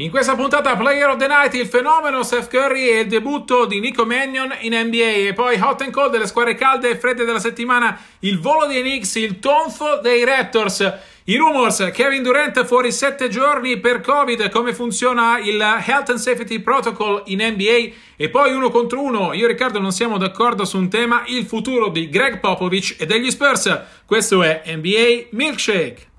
In 0.00 0.08
questa 0.08 0.34
puntata 0.34 0.76
Player 0.76 1.10
of 1.10 1.18
the 1.18 1.26
Night 1.26 1.52
il 1.52 1.66
fenomeno 1.66 2.22
Seth 2.22 2.48
Curry 2.48 2.88
e 2.88 3.00
il 3.00 3.06
debutto 3.06 3.66
di 3.66 3.80
Nico 3.80 4.06
Mannion 4.06 4.50
in 4.60 4.72
NBA 4.72 5.28
e 5.28 5.32
poi 5.34 5.60
Hot 5.60 5.82
and 5.82 5.90
Cold 5.90 6.12
delle 6.12 6.26
squadre 6.26 6.54
calde 6.54 6.88
e 6.88 6.96
fredde 6.96 7.26
della 7.26 7.38
settimana, 7.38 8.00
il 8.20 8.40
volo 8.40 8.64
dei 8.64 8.80
Knicks, 8.80 9.16
il 9.16 9.40
tonfo 9.40 9.96
dei 9.96 10.24
Raptors. 10.24 11.00
I 11.24 11.36
rumors, 11.36 11.90
Kevin 11.92 12.22
Durant 12.22 12.64
fuori 12.64 12.92
7 12.92 13.28
giorni 13.28 13.78
per 13.78 14.00
Covid, 14.00 14.48
come 14.48 14.72
funziona 14.72 15.38
il 15.38 15.60
Health 15.60 16.08
and 16.08 16.18
Safety 16.18 16.60
Protocol 16.60 17.24
in 17.26 17.46
NBA 17.46 17.94
e 18.16 18.30
poi 18.30 18.54
uno 18.54 18.70
contro 18.70 19.02
uno. 19.02 19.34
Io 19.34 19.44
e 19.44 19.48
Riccardo 19.48 19.80
non 19.80 19.92
siamo 19.92 20.16
d'accordo 20.16 20.64
su 20.64 20.78
un 20.78 20.88
tema, 20.88 21.24
il 21.26 21.44
futuro 21.44 21.90
di 21.90 22.08
Greg 22.08 22.40
Popovich 22.40 22.96
e 22.98 23.04
degli 23.04 23.30
Spurs. 23.30 23.82
Questo 24.06 24.42
è 24.42 24.62
NBA 24.64 25.26
Milkshake. 25.32 26.09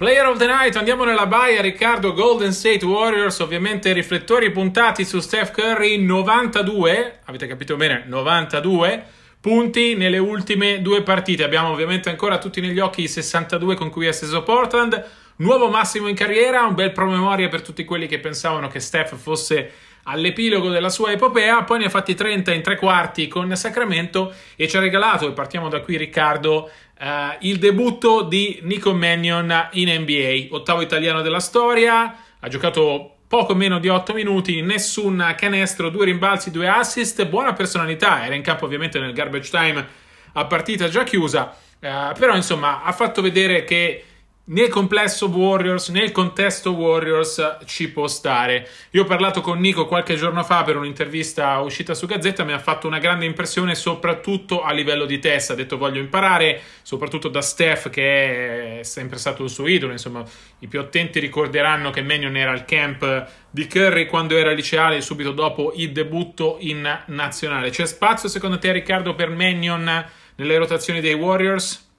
Player 0.00 0.24
of 0.24 0.38
the 0.38 0.46
Night, 0.46 0.76
andiamo 0.76 1.04
nella 1.04 1.26
baia, 1.26 1.60
Riccardo, 1.60 2.14
Golden 2.14 2.54
State 2.54 2.82
Warriors, 2.86 3.38
ovviamente 3.40 3.92
riflettori 3.92 4.50
puntati 4.50 5.04
su 5.04 5.20
Steph 5.20 5.50
Curry, 5.50 5.98
92, 5.98 7.18
avete 7.26 7.46
capito 7.46 7.76
bene, 7.76 8.04
92 8.06 9.04
punti 9.38 9.96
nelle 9.96 10.16
ultime 10.16 10.80
due 10.80 11.02
partite, 11.02 11.44
abbiamo 11.44 11.68
ovviamente 11.68 12.08
ancora 12.08 12.38
tutti 12.38 12.62
negli 12.62 12.78
occhi 12.78 13.02
i 13.02 13.08
62 13.08 13.74
con 13.74 13.90
cui 13.90 14.06
ha 14.06 14.12
steso 14.14 14.42
Portland, 14.42 15.06
nuovo 15.36 15.68
massimo 15.68 16.08
in 16.08 16.14
carriera, 16.14 16.64
un 16.64 16.74
bel 16.74 16.92
promemoria 16.92 17.48
per 17.48 17.60
tutti 17.60 17.84
quelli 17.84 18.06
che 18.06 18.20
pensavano 18.20 18.68
che 18.68 18.80
Steph 18.80 19.14
fosse 19.16 19.70
all'epilogo 20.04 20.70
della 20.70 20.88
sua 20.88 21.12
epopea, 21.12 21.62
poi 21.64 21.80
ne 21.80 21.84
ha 21.84 21.90
fatti 21.90 22.14
30 22.14 22.54
in 22.54 22.62
tre 22.62 22.76
quarti 22.76 23.28
con 23.28 23.54
Sacramento 23.54 24.32
e 24.56 24.66
ci 24.66 24.78
ha 24.78 24.80
regalato, 24.80 25.28
e 25.28 25.32
partiamo 25.32 25.68
da 25.68 25.80
qui 25.80 25.98
Riccardo, 25.98 26.70
Uh, 27.00 27.34
il 27.40 27.58
debutto 27.58 28.20
di 28.20 28.58
Nico 28.62 28.92
Mannion 28.92 29.68
in 29.72 29.88
NBA, 30.02 30.54
ottavo 30.54 30.82
italiano 30.82 31.22
della 31.22 31.40
storia, 31.40 32.14
ha 32.38 32.48
giocato 32.48 33.20
poco 33.26 33.54
meno 33.54 33.78
di 33.78 33.88
8 33.88 34.12
minuti, 34.12 34.60
nessun 34.60 35.34
canestro, 35.34 35.88
due 35.88 36.04
rimbalzi, 36.04 36.50
due 36.50 36.68
assist, 36.68 37.24
buona 37.24 37.54
personalità, 37.54 38.26
era 38.26 38.34
in 38.34 38.42
campo 38.42 38.66
ovviamente 38.66 38.98
nel 38.98 39.14
garbage 39.14 39.48
time 39.48 39.86
a 40.34 40.44
partita 40.44 40.88
già 40.88 41.02
chiusa, 41.02 41.56
uh, 41.80 42.12
però 42.18 42.36
insomma 42.36 42.82
ha 42.82 42.92
fatto 42.92 43.22
vedere 43.22 43.64
che 43.64 44.04
nel 44.50 44.68
complesso 44.68 45.28
Warriors, 45.28 45.88
nel 45.90 46.10
contesto 46.10 46.72
Warriors 46.72 47.58
ci 47.66 47.90
può 47.90 48.06
stare. 48.06 48.68
Io 48.90 49.02
ho 49.02 49.04
parlato 49.04 49.40
con 49.40 49.60
Nico 49.60 49.86
qualche 49.86 50.16
giorno 50.16 50.42
fa 50.42 50.64
per 50.64 50.76
un'intervista 50.76 51.58
uscita 51.60 51.94
su 51.94 52.06
Gazzetta, 52.06 52.44
mi 52.44 52.52
ha 52.52 52.58
fatto 52.58 52.86
una 52.86 52.98
grande 52.98 53.26
impressione 53.26 53.74
soprattutto 53.74 54.62
a 54.62 54.72
livello 54.72 55.04
di 55.04 55.18
testa, 55.20 55.52
ha 55.52 55.56
detto 55.56 55.78
voglio 55.78 56.00
imparare, 56.00 56.60
soprattutto 56.82 57.28
da 57.28 57.40
Steph 57.40 57.90
che 57.90 58.80
è 58.80 58.82
sempre 58.82 59.18
stato 59.18 59.44
il 59.44 59.50
suo 59.50 59.68
idolo, 59.68 59.92
insomma 59.92 60.24
i 60.58 60.66
più 60.66 60.80
attenti 60.80 61.20
ricorderanno 61.20 61.90
che 61.90 62.02
Mannion 62.02 62.36
era 62.36 62.50
al 62.50 62.64
camp 62.64 63.28
di 63.50 63.66
Curry 63.68 64.06
quando 64.06 64.36
era 64.36 64.50
liceale 64.50 65.00
subito 65.00 65.30
dopo 65.30 65.72
il 65.76 65.92
debutto 65.92 66.56
in 66.60 67.02
nazionale. 67.06 67.70
C'è 67.70 67.86
spazio 67.86 68.28
secondo 68.28 68.58
te 68.58 68.72
Riccardo 68.72 69.14
per 69.14 69.30
Mannion 69.30 70.04
nelle 70.34 70.56
rotazioni 70.56 71.00
dei 71.00 71.14
Warriors? 71.14 71.89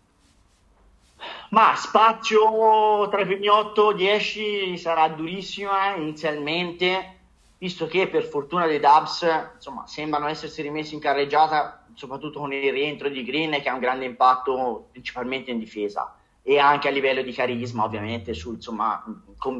Ma 1.51 1.75
spazio 1.75 3.09
tra 3.09 3.21
i 3.21 3.25
primi 3.25 3.47
8-10 3.47 4.77
sarà 4.77 5.09
durissima 5.09 5.95
inizialmente, 5.95 7.17
visto 7.57 7.87
che 7.87 8.07
per 8.07 8.23
fortuna 8.23 8.67
dei 8.67 8.79
Dubs 8.79 9.27
insomma, 9.55 9.85
sembrano 9.85 10.27
essersi 10.27 10.61
rimessi 10.61 10.93
in 10.93 11.01
carreggiata, 11.01 11.85
soprattutto 11.93 12.39
con 12.39 12.53
il 12.53 12.71
rientro 12.71 13.09
di 13.09 13.25
Green 13.25 13.61
che 13.61 13.67
ha 13.67 13.73
un 13.73 13.81
grande 13.81 14.05
impatto 14.05 14.87
principalmente 14.91 15.51
in 15.51 15.59
difesa 15.59 16.15
e 16.41 16.57
anche 16.57 16.87
a 16.87 16.91
livello 16.91 17.21
di 17.21 17.33
carisma 17.33 17.83
ovviamente 17.83 18.33
su, 18.33 18.53
insomma, 18.53 19.03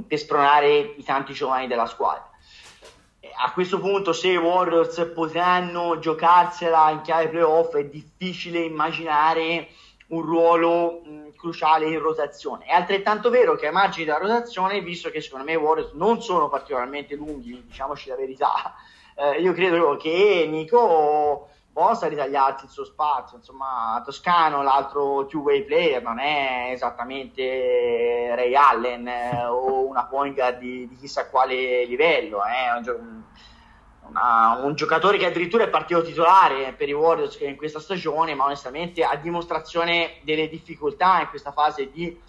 per 0.08 0.18
spronare 0.18 0.94
i 0.96 1.03
tanti 1.03 1.34
giovani 1.34 1.68
della 1.68 1.88
squadra. 1.88 2.25
A 3.35 3.52
questo 3.52 3.79
punto 3.81 4.13
se 4.13 4.29
i 4.29 4.38
Warriors 4.38 5.12
potranno 5.13 6.00
giocarsela 6.00 6.90
in 6.91 7.02
chiave 7.02 7.28
playoff 7.28 7.75
è 7.75 7.84
difficile 7.84 8.59
immaginare 8.59 9.68
un 10.08 10.22
ruolo 10.22 11.02
cruciale 11.41 11.88
in 11.88 12.00
rotazione. 12.00 12.66
È 12.66 12.74
altrettanto 12.74 13.31
vero 13.31 13.56
che 13.56 13.66
ai 13.66 13.74
margini 13.74 14.06
della 14.06 14.19
rotazione, 14.19 14.79
visto 14.81 15.09
che 15.09 15.19
secondo 15.19 15.44
me 15.44 15.53
i 15.53 15.57
Warriors 15.57 15.94
non 15.94 16.22
sono 16.22 16.47
particolarmente 16.47 17.16
lunghi, 17.16 17.63
diciamoci 17.66 18.07
la 18.07 18.16
verità, 18.16 18.75
eh, 19.18 19.41
io 19.41 19.52
credo 19.52 19.97
che 19.97 20.46
Nico 20.47 21.50
possa 21.74 22.07
ritagliarsi 22.07 22.66
il 22.66 22.72
suo 22.72 22.85
spazio. 22.85 23.38
Insomma, 23.38 24.02
Toscano, 24.06 24.62
l'altro 24.62 25.25
two-way 25.25 25.63
player, 25.63 26.02
non 26.03 26.19
è 26.19 26.69
esattamente 26.72 28.34
Ray 28.35 28.53
Allen 28.53 29.08
eh, 29.08 29.46
o 29.46 29.88
una 29.88 30.06
point 30.06 30.35
guard 30.35 30.59
di, 30.59 30.88
di, 30.88 30.96
chissà 30.96 31.28
quale 31.28 31.85
livello. 31.85 32.41
Eh, 32.46 32.91
un, 32.91 33.23
una, 34.11 34.59
un 34.61 34.75
giocatore 34.75 35.17
che 35.17 35.25
addirittura 35.25 35.63
è 35.63 35.69
partito 35.69 36.01
titolare 36.01 36.73
per 36.73 36.89
i 36.89 36.94
Warriors 36.94 37.39
in 37.39 37.55
questa 37.55 37.79
stagione, 37.79 38.35
ma 38.35 38.45
onestamente 38.45 39.03
a 39.03 39.16
dimostrazione 39.16 40.19
delle 40.23 40.49
difficoltà 40.49 41.22
in 41.22 41.29
questa 41.29 41.51
fase 41.51 41.89
di 41.89 42.19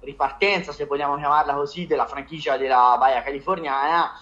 ripartenza, 0.00 0.72
se 0.72 0.84
vogliamo 0.84 1.16
chiamarla 1.16 1.54
così, 1.54 1.86
della 1.86 2.06
franchigia 2.06 2.56
della 2.56 2.96
Baia 2.98 3.22
Californiana. 3.22 4.12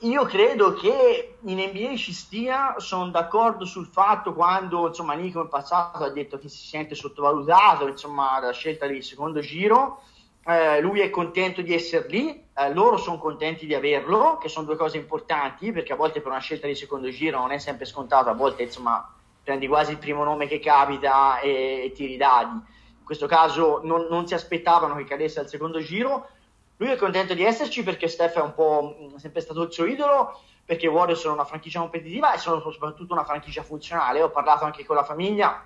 Io 0.00 0.24
credo 0.24 0.74
che 0.74 1.38
in 1.40 1.58
NBA 1.58 1.96
ci 1.96 2.12
stia, 2.12 2.76
sono 2.78 3.08
d'accordo 3.08 3.64
sul 3.64 3.86
fatto 3.86 4.32
quando 4.32 4.86
insomma, 4.86 5.14
Nico 5.14 5.40
in 5.40 5.48
passato 5.48 6.04
ha 6.04 6.10
detto 6.10 6.38
che 6.38 6.48
si 6.48 6.64
sente 6.64 6.94
sottovalutato, 6.94 7.88
insomma, 7.88 8.38
la 8.38 8.52
scelta 8.52 8.86
del 8.86 9.02
secondo 9.02 9.40
giro 9.40 10.02
eh, 10.44 10.80
lui 10.80 11.00
è 11.00 11.10
contento 11.10 11.62
di 11.62 11.72
essere 11.72 12.08
lì, 12.08 12.44
eh, 12.54 12.72
loro 12.72 12.96
sono 12.96 13.18
contenti 13.18 13.66
di 13.66 13.74
averlo, 13.74 14.38
che 14.38 14.48
sono 14.48 14.66
due 14.66 14.76
cose 14.76 14.96
importanti, 14.96 15.70
perché 15.70 15.92
a 15.92 15.96
volte 15.96 16.20
per 16.20 16.32
una 16.32 16.40
scelta 16.40 16.66
di 16.66 16.74
secondo 16.74 17.08
giro 17.10 17.38
non 17.38 17.52
è 17.52 17.58
sempre 17.58 17.84
scontato, 17.84 18.28
a 18.28 18.34
volte 18.34 18.64
insomma 18.64 19.14
prendi 19.42 19.66
quasi 19.66 19.92
il 19.92 19.98
primo 19.98 20.24
nome 20.24 20.46
che 20.46 20.58
capita 20.58 21.38
e, 21.40 21.84
e 21.84 21.92
tiri 21.92 22.16
dadi. 22.16 22.54
In 22.54 23.04
questo 23.04 23.26
caso 23.26 23.80
non, 23.84 24.06
non, 24.08 24.26
si 24.26 24.34
aspettavano 24.34 24.96
che 24.96 25.04
cadesse 25.04 25.40
al 25.40 25.48
secondo 25.48 25.80
giro. 25.80 26.28
Lui 26.76 26.90
è 26.90 26.96
contento 26.96 27.34
di 27.34 27.44
esserci 27.44 27.82
perché 27.82 28.08
Steph 28.08 28.36
è 28.36 28.40
un 28.40 28.54
po' 28.54 28.96
mm, 28.98 29.16
sempre 29.16 29.40
stato 29.40 29.62
il 29.62 29.72
suo 29.72 29.84
idolo, 29.84 30.40
perché 30.64 30.88
Warriors 30.88 31.20
sono 31.20 31.34
una 31.34 31.44
franchigia 31.44 31.80
competitiva 31.80 32.32
e 32.32 32.38
sono 32.38 32.60
soprattutto 32.60 33.12
una 33.12 33.24
franchigia 33.24 33.62
funzionale. 33.62 34.22
Ho 34.22 34.30
parlato 34.30 34.64
anche 34.64 34.84
con 34.84 34.96
la 34.96 35.04
famiglia, 35.04 35.64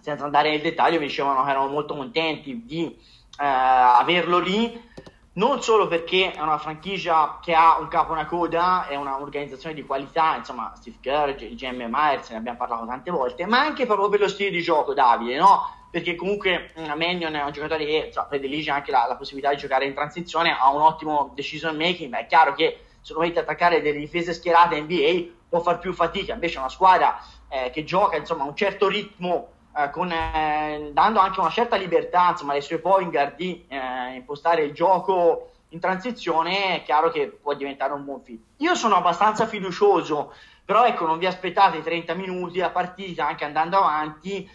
senza 0.00 0.24
andare 0.24 0.50
nel 0.50 0.60
dettaglio, 0.60 0.98
mi 0.98 1.06
dicevano 1.06 1.42
che 1.44 1.50
erano 1.50 1.68
molto 1.68 1.96
contenti 1.96 2.64
di 2.64 2.96
eh, 3.38 3.44
averlo 3.44 4.38
lì 4.38 4.92
non 5.34 5.62
solo 5.62 5.88
perché 5.88 6.32
è 6.32 6.40
una 6.40 6.58
franchigia 6.58 7.40
che 7.42 7.54
ha 7.54 7.78
un 7.78 7.88
capo 7.88 8.12
una 8.12 8.26
coda, 8.26 8.86
è 8.86 8.94
un'organizzazione 8.94 9.74
di 9.74 9.82
qualità, 9.82 10.36
insomma 10.36 10.72
Steve 10.76 10.98
Kerr, 11.00 11.32
GM 11.32 11.86
Myers, 11.90 12.30
ne 12.30 12.36
abbiamo 12.36 12.58
parlato 12.58 12.86
tante 12.86 13.10
volte, 13.10 13.46
ma 13.46 13.58
anche 13.58 13.86
proprio 13.86 14.08
per 14.08 14.20
lo 14.20 14.28
stile 14.28 14.50
di 14.50 14.62
gioco, 14.62 14.94
Davide, 14.94 15.36
no? 15.36 15.62
Perché 15.90 16.14
comunque 16.14 16.72
mm, 16.78 16.86
Mannion 16.96 17.34
è 17.34 17.42
un 17.42 17.50
giocatore 17.50 17.84
che 17.84 18.10
cioè, 18.12 18.26
predilige 18.28 18.70
anche 18.70 18.92
la, 18.92 19.06
la, 19.08 19.16
possibilità 19.16 19.50
di 19.50 19.56
giocare 19.56 19.86
in 19.86 19.94
transizione, 19.94 20.56
ha 20.56 20.70
un 20.70 20.82
ottimo 20.82 21.32
decision 21.34 21.76
making, 21.76 22.10
ma 22.10 22.18
è 22.18 22.26
chiaro 22.26 22.54
che 22.54 22.84
se 23.00 23.12
lo 23.12 23.20
metti 23.20 23.38
attaccare 23.38 23.82
delle 23.82 23.98
difese 23.98 24.32
schierate 24.32 24.80
NBA 24.80 25.32
può 25.48 25.60
far 25.60 25.78
più 25.80 25.92
fatica, 25.92 26.34
invece 26.34 26.58
una 26.58 26.68
squadra 26.68 27.18
eh, 27.48 27.70
che 27.70 27.82
gioca 27.82 28.16
insomma 28.16 28.44
un 28.44 28.54
certo 28.54 28.86
ritmo 28.86 29.48
eh, 29.76 29.90
con, 29.90 30.10
eh, 30.10 30.90
dando 30.92 31.20
anche 31.20 31.40
una 31.40 31.50
certa 31.50 31.76
libertà 31.76 32.30
insomma, 32.30 32.52
ai 32.52 32.62
suoi 32.62 32.78
point 32.78 33.10
guard 33.10 33.36
di 33.36 33.64
eh, 33.68 34.14
impostare 34.14 34.62
il 34.62 34.72
gioco 34.72 35.50
in 35.68 35.80
transizione, 35.80 36.76
è 36.76 36.82
chiaro 36.84 37.10
che 37.10 37.26
può 37.42 37.54
diventare 37.54 37.92
un 37.92 38.04
buon 38.04 38.22
fit. 38.22 38.40
Io 38.58 38.74
sono 38.74 38.96
abbastanza 38.96 39.46
fiducioso 39.46 40.32
però 40.64 40.86
ecco 40.86 41.06
non 41.06 41.18
vi 41.18 41.26
aspettate 41.26 41.82
30 41.82 42.14
minuti 42.14 42.60
a 42.60 42.70
partita 42.70 43.26
anche 43.26 43.44
andando 43.44 43.76
avanti 43.76 44.48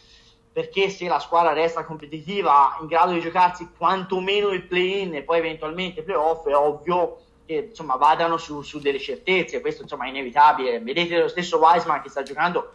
perché 0.52 0.90
se 0.90 1.08
la 1.08 1.20
squadra 1.20 1.54
resta 1.54 1.86
competitiva 1.86 2.78
in 2.82 2.88
grado 2.88 3.12
di 3.12 3.20
giocarsi 3.20 3.70
quantomeno 3.78 4.50
il 4.50 4.64
play-in 4.64 5.14
e 5.16 5.22
poi 5.22 5.38
eventualmente 5.38 6.02
play-off 6.02 6.48
è 6.48 6.56
ovvio 6.56 7.22
che 7.46 7.68
insomma 7.70 7.96
vadano 7.96 8.38
su, 8.38 8.62
su 8.64 8.80
delle 8.80 9.00
certezze 9.00 9.62
questo 9.62 9.84
insomma 9.84 10.06
è 10.06 10.10
inevitabile 10.10 10.80
vedete 10.80 11.20
lo 11.20 11.28
stesso 11.28 11.60
Wiseman 11.60 12.02
che 12.02 12.10
sta 12.10 12.24
giocando 12.24 12.74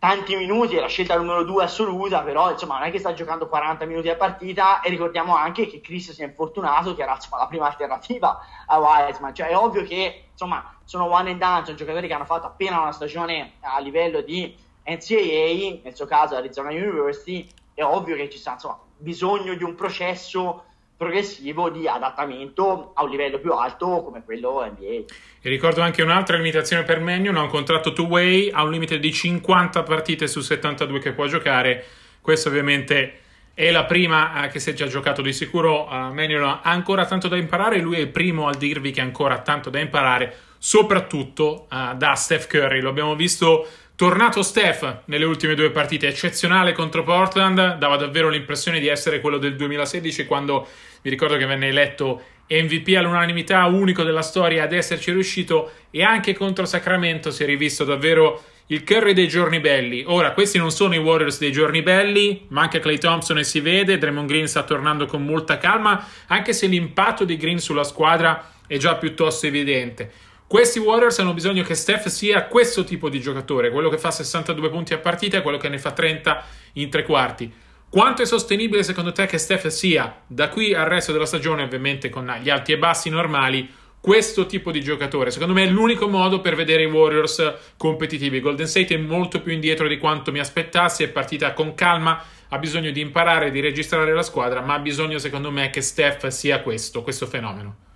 tanti 0.00 0.34
minuti, 0.34 0.76
è 0.76 0.80
la 0.80 0.88
scelta 0.88 1.14
numero 1.14 1.44
due 1.44 1.64
assoluta, 1.64 2.22
però 2.22 2.50
insomma 2.50 2.78
non 2.78 2.88
è 2.88 2.90
che 2.90 2.98
sta 2.98 3.12
giocando 3.12 3.48
40 3.48 3.84
minuti 3.84 4.08
a 4.08 4.16
partita 4.16 4.80
e 4.80 4.88
ricordiamo 4.88 5.36
anche 5.36 5.66
che 5.66 5.82
Chris 5.82 6.12
si 6.12 6.22
è 6.22 6.24
infortunato, 6.24 6.94
che 6.94 7.02
era 7.02 7.14
insomma, 7.14 7.36
la 7.36 7.46
prima 7.46 7.66
alternativa 7.66 8.40
a 8.66 8.78
Wiseman, 8.78 9.34
cioè 9.34 9.48
è 9.48 9.56
ovvio 9.56 9.82
che 9.84 10.24
insomma 10.32 10.74
sono 10.84 11.04
one 11.04 11.32
and 11.32 11.38
done, 11.38 11.66
sono 11.66 11.76
giocatori 11.76 12.08
che 12.08 12.14
hanno 12.14 12.24
fatto 12.24 12.46
appena 12.46 12.80
una 12.80 12.92
stagione 12.92 13.52
a 13.60 13.78
livello 13.78 14.22
di 14.22 14.56
NCAA, 14.84 15.80
nel 15.82 15.94
suo 15.94 16.06
caso 16.06 16.34
Arizona 16.34 16.70
University, 16.70 17.46
è 17.74 17.82
ovvio 17.82 18.16
che 18.16 18.30
ci 18.30 18.38
sta 18.38 18.52
insomma, 18.52 18.78
bisogno 18.96 19.52
di 19.52 19.64
un 19.64 19.74
processo 19.74 20.64
progressivo 21.00 21.70
di 21.70 21.88
adattamento 21.88 22.92
a 22.92 23.04
un 23.04 23.08
livello 23.08 23.38
più 23.38 23.52
alto 23.52 24.02
come 24.02 24.22
quello 24.22 24.62
NBA. 24.62 25.04
E 25.40 25.48
ricordo 25.48 25.80
anche 25.80 26.02
un'altra 26.02 26.36
limitazione 26.36 26.82
per 26.82 27.00
Mannion, 27.00 27.38
ha 27.38 27.42
un 27.42 27.48
contratto 27.48 27.94
two-way, 27.94 28.50
ha 28.50 28.62
un 28.62 28.70
limite 28.70 28.98
di 28.98 29.10
50 29.10 29.82
partite 29.82 30.26
su 30.26 30.42
72 30.42 30.98
che 30.98 31.12
può 31.12 31.24
giocare, 31.24 31.86
questo 32.20 32.50
ovviamente 32.50 33.20
è 33.54 33.70
la 33.70 33.86
prima 33.86 34.44
eh, 34.44 34.48
che 34.48 34.58
si 34.58 34.68
è 34.68 34.72
già 34.74 34.88
giocato 34.88 35.22
di 35.22 35.32
sicuro, 35.32 35.88
uh, 35.88 36.12
Mannion 36.12 36.44
ha 36.44 36.60
ancora 36.64 37.06
tanto 37.06 37.28
da 37.28 37.38
imparare, 37.38 37.78
lui 37.78 37.96
è 37.96 38.00
il 38.00 38.08
primo 38.08 38.46
al 38.46 38.56
dirvi 38.56 38.90
che 38.90 39.00
ha 39.00 39.04
ancora 39.04 39.40
tanto 39.40 39.70
da 39.70 39.80
imparare, 39.80 40.36
soprattutto 40.58 41.66
uh, 41.70 41.96
da 41.96 42.14
Steph 42.14 42.46
Curry, 42.46 42.80
lo 42.80 42.90
abbiamo 42.90 43.14
visto 43.14 43.66
Tornato 44.00 44.40
Steph 44.40 45.02
nelle 45.04 45.26
ultime 45.26 45.54
due 45.54 45.70
partite, 45.70 46.08
eccezionale 46.08 46.72
contro 46.72 47.02
Portland, 47.02 47.76
dava 47.76 47.96
davvero 47.96 48.30
l'impressione 48.30 48.80
di 48.80 48.86
essere 48.86 49.20
quello 49.20 49.36
del 49.36 49.56
2016 49.56 50.24
quando 50.24 50.66
mi 51.02 51.10
ricordo 51.10 51.36
che 51.36 51.44
venne 51.44 51.66
eletto 51.66 52.22
MVP 52.48 52.96
all'unanimità, 52.96 53.66
unico 53.66 54.02
della 54.02 54.22
storia 54.22 54.62
ad 54.62 54.72
esserci 54.72 55.12
riuscito 55.12 55.72
e 55.90 56.02
anche 56.02 56.32
contro 56.32 56.64
Sacramento 56.64 57.30
si 57.30 57.42
è 57.42 57.46
rivisto 57.46 57.84
davvero 57.84 58.42
il 58.68 58.84
Curry 58.84 59.12
dei 59.12 59.28
giorni 59.28 59.60
belli. 59.60 60.02
Ora, 60.06 60.32
questi 60.32 60.56
non 60.56 60.70
sono 60.70 60.94
i 60.94 60.98
Warriors 60.98 61.38
dei 61.38 61.52
giorni 61.52 61.82
belli, 61.82 62.46
ma 62.48 62.62
anche 62.62 62.80
Clay 62.80 62.96
Thompson 62.96 63.36
e 63.36 63.44
si 63.44 63.60
vede, 63.60 63.98
Draymond 63.98 64.26
Green 64.26 64.48
sta 64.48 64.62
tornando 64.62 65.04
con 65.04 65.22
molta 65.22 65.58
calma, 65.58 66.08
anche 66.28 66.54
se 66.54 66.66
l'impatto 66.68 67.26
di 67.26 67.36
Green 67.36 67.58
sulla 67.58 67.84
squadra 67.84 68.50
è 68.66 68.78
già 68.78 68.94
piuttosto 68.94 69.46
evidente. 69.46 70.10
Questi 70.50 70.80
Warriors 70.80 71.16
hanno 71.20 71.32
bisogno 71.32 71.62
che 71.62 71.76
Steph 71.76 72.08
sia 72.08 72.46
questo 72.46 72.82
tipo 72.82 73.08
di 73.08 73.20
giocatore, 73.20 73.70
quello 73.70 73.88
che 73.88 73.98
fa 73.98 74.10
62 74.10 74.68
punti 74.68 74.92
a 74.92 74.98
partita 74.98 75.38
e 75.38 75.42
quello 75.42 75.58
che 75.58 75.68
ne 75.68 75.78
fa 75.78 75.92
30 75.92 76.44
in 76.72 76.90
tre 76.90 77.04
quarti. 77.04 77.52
Quanto 77.88 78.22
è 78.22 78.26
sostenibile 78.26 78.82
secondo 78.82 79.12
te 79.12 79.26
che 79.26 79.38
Steph 79.38 79.68
sia 79.68 80.22
da 80.26 80.48
qui 80.48 80.74
al 80.74 80.86
resto 80.86 81.12
della 81.12 81.24
stagione, 81.24 81.62
ovviamente 81.62 82.08
con 82.08 82.28
gli 82.42 82.50
alti 82.50 82.72
e 82.72 82.78
bassi 82.78 83.10
normali, 83.10 83.70
questo 84.00 84.46
tipo 84.46 84.72
di 84.72 84.80
giocatore? 84.80 85.30
Secondo 85.30 85.54
me 85.54 85.62
è 85.62 85.68
l'unico 85.68 86.08
modo 86.08 86.40
per 86.40 86.56
vedere 86.56 86.82
i 86.82 86.86
Warriors 86.86 87.54
competitivi. 87.76 88.40
Golden 88.40 88.66
State 88.66 88.96
è 88.96 88.98
molto 88.98 89.42
più 89.42 89.52
indietro 89.52 89.86
di 89.86 89.98
quanto 89.98 90.32
mi 90.32 90.40
aspettassi, 90.40 91.04
è 91.04 91.10
partita 91.10 91.52
con 91.52 91.74
calma, 91.76 92.20
ha 92.48 92.58
bisogno 92.58 92.90
di 92.90 93.00
imparare, 93.00 93.52
di 93.52 93.60
registrare 93.60 94.12
la 94.12 94.24
squadra, 94.24 94.62
ma 94.62 94.74
ha 94.74 94.80
bisogno 94.80 95.18
secondo 95.18 95.52
me 95.52 95.70
che 95.70 95.80
Steph 95.80 96.26
sia 96.26 96.60
questo, 96.60 97.02
questo 97.02 97.28
fenomeno 97.28 97.88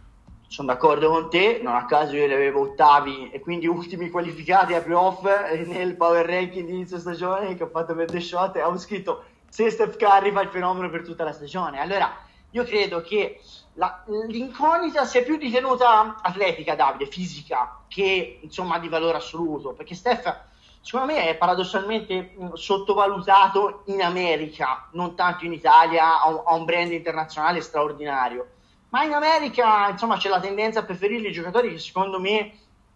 sono 0.55 0.69
d'accordo 0.69 1.11
con 1.11 1.29
te, 1.31 1.59
non 1.61 1.75
a 1.75 1.85
caso 1.85 2.15
io 2.15 2.29
li 2.29 2.33
avevo 2.33 2.61
ottavi 2.61 3.33
e 3.33 3.41
quindi 3.41 3.67
ultimi 3.67 4.09
qualificati 4.09 4.73
a 4.73 4.83
playoff 4.83 5.25
nel 5.67 5.97
power 5.97 6.25
ranking 6.25 6.65
di 6.65 6.75
inizio 6.75 7.01
stagione 7.01 7.57
che 7.57 7.65
ho 7.65 7.69
fatto 7.73 7.93
per 7.93 8.09
The 8.09 8.21
Shot 8.21 8.55
e 8.55 8.61
avevo 8.61 8.79
scritto 8.79 9.25
se 9.49 9.69
Steph 9.69 9.97
Curry 9.97 10.31
fa 10.31 10.43
il 10.43 10.51
fenomeno 10.51 10.89
per 10.91 11.03
tutta 11.03 11.25
la 11.25 11.33
stagione. 11.33 11.81
Allora, 11.81 12.09
io 12.53 12.63
credo 12.63 13.01
che 13.01 13.41
la, 13.73 14.05
l'incognita 14.29 15.05
sia 15.05 15.25
più 15.25 15.39
di 15.39 15.51
tenuta 15.51 16.21
atletica, 16.23 16.77
Davide, 16.77 17.07
fisica, 17.07 17.81
che 17.89 18.39
insomma 18.41 18.79
di 18.79 18.89
valore 18.89 19.17
assoluto, 19.17 19.73
perché 19.73 19.97
Steph 19.97 20.41
secondo 20.81 21.15
me 21.15 21.31
è 21.31 21.35
paradossalmente 21.35 22.37
sottovalutato 22.53 23.83
in 23.87 24.03
America, 24.03 24.87
non 24.93 25.17
tanto 25.17 25.47
in 25.47 25.53
Italia, 25.53 26.23
ha 26.23 26.29
un, 26.29 26.43
ha 26.45 26.55
un 26.55 26.65
brand 26.65 26.93
internazionale 26.93 27.61
straordinario 27.61 28.51
ma 28.95 29.03
in 29.03 29.13
America 29.13 29.89
insomma 29.89 30.17
c'è 30.17 30.29
la 30.29 30.39
tendenza 30.39 30.79
a 30.79 30.85
preferire 30.85 31.27
i 31.27 31.33
giocatori 31.33 31.73
che 31.73 31.81
secondo 31.81 32.21
me 32.21 32.39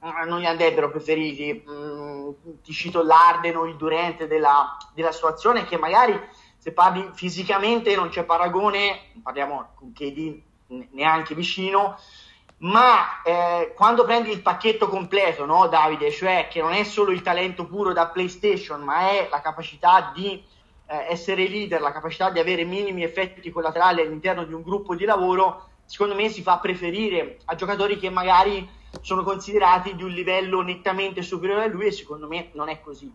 eh, 0.01 0.25
non 0.27 0.39
li 0.39 0.47
andrebbero 0.47 0.91
preferiti. 0.91 1.65
Mm, 1.69 2.31
ti 2.63 2.73
cito 2.73 3.03
l'Arden 3.03 3.57
o 3.57 3.67
il 3.67 3.75
Durante 3.75 4.29
della, 4.29 4.77
della 4.95 5.11
situazione 5.11 5.65
che 5.65 5.77
magari 5.77 6.17
se 6.57 6.71
parli 6.71 7.11
fisicamente 7.15 7.97
non 7.97 8.11
c'è 8.11 8.23
paragone 8.23 9.11
parliamo 9.25 9.71
con 9.75 9.93
KD 9.93 10.41
neanche 10.93 11.35
vicino 11.35 11.99
ma 12.59 13.23
eh, 13.23 13.73
quando 13.75 14.05
prendi 14.05 14.31
il 14.31 14.43
pacchetto 14.43 14.89
completo, 14.89 15.47
no, 15.47 15.67
Davide, 15.67 16.13
cioè 16.13 16.47
che 16.49 16.61
non 16.61 16.75
è 16.75 16.85
solo 16.85 17.11
il 17.11 17.23
talento 17.23 17.67
puro 17.67 17.93
da 17.93 18.09
PlayStation, 18.09 18.83
ma 18.83 19.11
è 19.11 19.29
la 19.31 19.41
capacità 19.41 20.13
di 20.13 20.45
eh, 20.87 21.07
essere 21.09 21.47
leader, 21.47 21.81
la 21.81 21.93
capacità 21.93 22.31
di 22.31 22.41
avere 22.41 22.65
minimi 22.65 23.05
effetti 23.05 23.51
collaterali 23.51 24.01
all'interno 24.01 24.45
di 24.45 24.53
un 24.53 24.63
gruppo 24.63 24.97
di 24.97 25.05
lavoro, 25.05 25.69
secondo 25.89 26.15
me 26.15 26.29
si 26.29 26.43
fa 26.43 26.59
preferire 26.59 27.39
a 27.47 27.55
giocatori 27.55 27.99
che 27.99 28.11
magari 28.11 28.69
sono 29.01 29.23
considerati 29.23 29.97
di 29.97 30.03
un 30.03 30.11
livello 30.11 30.61
nettamente 30.61 31.23
superiore 31.23 31.65
a 31.65 31.67
lui 31.69 31.87
e 31.87 31.93
secondo 31.93 32.27
me 32.29 32.51
non 32.53 32.69
è 32.69 32.83
così. 32.83 33.11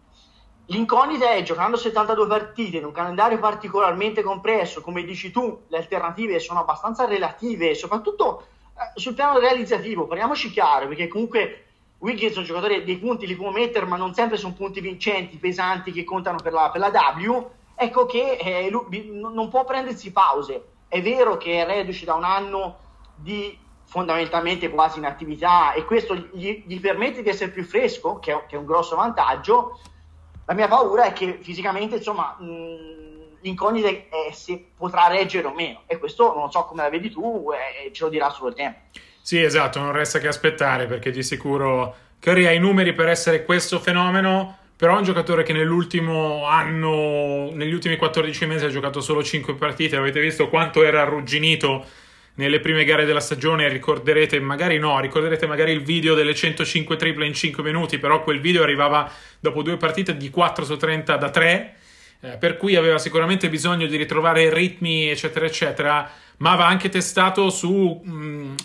L'incognita 0.67 1.29
è 1.29 1.43
giocando 1.43 1.77
72 1.77 2.25
partite 2.25 2.77
in 2.77 2.85
un 2.85 2.91
calendario 2.91 3.37
particolarmente 3.37 4.23
compresso, 4.23 4.81
come 4.81 5.03
dici 5.03 5.29
tu, 5.29 5.65
le 5.67 5.77
alternative 5.77 6.39
sono 6.39 6.61
abbastanza 6.61 7.05
relative, 7.05 7.75
soprattutto 7.75 8.47
eh, 8.75 8.99
sul 8.99 9.13
piano 9.13 9.37
realizzativo, 9.37 10.07
parliamoci 10.07 10.49
chiaro, 10.49 10.87
perché 10.87 11.07
comunque 11.07 11.65
Wiggins 11.99 12.33
è 12.33 12.39
un 12.39 12.45
giocatore 12.45 12.83
dei 12.83 12.97
punti 12.97 13.27
li 13.27 13.35
può 13.35 13.51
mettere, 13.51 13.85
ma 13.85 13.97
non 13.97 14.15
sempre 14.15 14.37
sono 14.37 14.53
punti 14.53 14.81
vincenti, 14.81 15.37
pesanti 15.37 15.91
che 15.91 16.03
contano 16.03 16.39
per 16.41 16.53
la, 16.53 16.71
per 16.71 16.81
la 16.81 16.89
W. 16.89 17.49
Ecco 17.75 18.05
che 18.07 18.37
eh, 18.41 18.69
lui, 18.71 19.11
non 19.11 19.49
può 19.49 19.63
prendersi 19.63 20.11
pause 20.11 20.72
è 20.93 21.01
vero 21.01 21.37
che 21.37 21.59
è 21.59 21.65
reduce 21.65 22.05
da 22.05 22.13
un 22.13 22.23
anno 22.23 22.77
di 23.15 23.57
fondamentalmente 23.85 24.69
quasi 24.69 24.99
inattività 24.99 25.73
e 25.73 25.85
questo 25.85 26.13
gli, 26.13 26.63
gli 26.67 26.79
permette 26.79 27.23
di 27.23 27.29
essere 27.29 27.49
più 27.49 27.63
fresco, 27.63 28.19
che 28.19 28.31
è, 28.31 28.45
che 28.45 28.55
è, 28.55 28.59
un 28.59 28.65
grosso 28.65 28.95
vantaggio. 28.95 29.79
La 30.45 30.53
mia 30.53 30.67
paura 30.67 31.05
è 31.05 31.13
che 31.13 31.39
fisicamente, 31.41 31.95
insomma, 31.95 32.37
mh, 32.39 33.39
l'incognita 33.41 33.87
è 33.87 34.31
se 34.33 34.63
potrà 34.77 35.07
reggere 35.07 35.47
o 35.47 35.53
meno 35.55 35.81
e 35.87 35.97
questo 35.97 36.31
non 36.35 36.51
so 36.51 36.63
come 36.65 36.83
la 36.83 36.89
vedi 36.91 37.09
tu 37.09 37.49
e 37.51 37.91
ce 37.91 38.03
lo 38.03 38.09
dirà 38.11 38.29
solo 38.29 38.49
il 38.49 38.55
tempo. 38.55 38.79
Sì, 39.19 39.41
esatto, 39.41 39.79
non 39.79 39.93
resta 39.93 40.19
che 40.19 40.27
aspettare 40.27 40.85
perché 40.85 41.09
di 41.09 41.23
sicuro 41.23 41.95
Curry 42.21 42.45
ha 42.45 42.51
i 42.51 42.59
numeri 42.59 42.93
per 42.93 43.07
essere 43.07 43.45
questo 43.45 43.79
fenomeno 43.79 44.59
però 44.83 44.95
è 44.95 44.97
un 44.97 45.05
giocatore 45.05 45.43
che 45.43 45.53
nell'ultimo 45.53 46.45
anno, 46.45 47.51
negli 47.53 47.71
ultimi 47.71 47.95
14 47.95 48.45
mesi 48.47 48.65
ha 48.65 48.69
giocato 48.69 48.99
solo 48.99 49.23
5 49.23 49.55
partite. 49.55 49.95
Avete 49.95 50.19
visto 50.19 50.49
quanto 50.49 50.83
era 50.83 51.03
arrugginito 51.03 51.85
nelle 52.33 52.59
prime 52.59 52.83
gare 52.83 53.05
della 53.05 53.21
stagione. 53.21 53.69
Ricorderete, 53.69 54.41
magari 54.41 54.77
no, 54.79 54.99
ricorderete 54.99 55.47
magari 55.47 55.71
il 55.71 55.83
video 55.83 56.15
delle 56.15 56.35
105 56.35 56.97
triple 56.97 57.25
in 57.25 57.33
5 57.33 57.63
minuti. 57.63 57.97
Però 57.97 58.21
quel 58.23 58.41
video 58.41 58.61
arrivava 58.61 59.09
dopo 59.39 59.61
due 59.61 59.77
partite 59.77 60.17
di 60.17 60.29
4 60.29 60.65
su 60.65 60.75
30 60.75 61.15
da 61.15 61.29
3. 61.29 61.75
Eh, 62.19 62.37
per 62.37 62.57
cui 62.57 62.75
aveva 62.75 62.97
sicuramente 62.97 63.47
bisogno 63.47 63.87
di 63.87 63.95
ritrovare 63.95 64.53
ritmi, 64.53 65.07
eccetera, 65.07 65.45
eccetera. 65.45 66.11
Ma 66.39 66.51
aveva 66.51 66.67
anche 66.67 66.89
testato 66.89 67.49
su. 67.49 68.01
Mh, 68.03 68.55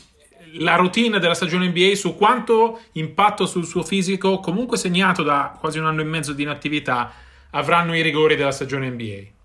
la 0.59 0.77
routine 0.77 1.19
della 1.19 1.35
stagione 1.35 1.69
NBA 1.69 1.95
su 1.95 2.17
quanto 2.17 2.81
impatto 2.93 3.47
sul 3.47 3.67
suo 3.67 3.83
fisico, 3.83 4.41
comunque 4.41 4.77
segnato 4.77 5.23
da 5.23 5.57
quasi 5.59 5.79
un 5.79 5.87
anno 5.87 6.01
e 6.01 6.05
mezzo 6.05 6.33
di 6.33 6.43
inattività, 6.43 7.13
avranno 7.51 7.97
i 7.97 8.03
rigori 8.03 8.37
della 8.37 8.51
stagione 8.51 8.89
NBA. 8.91 9.37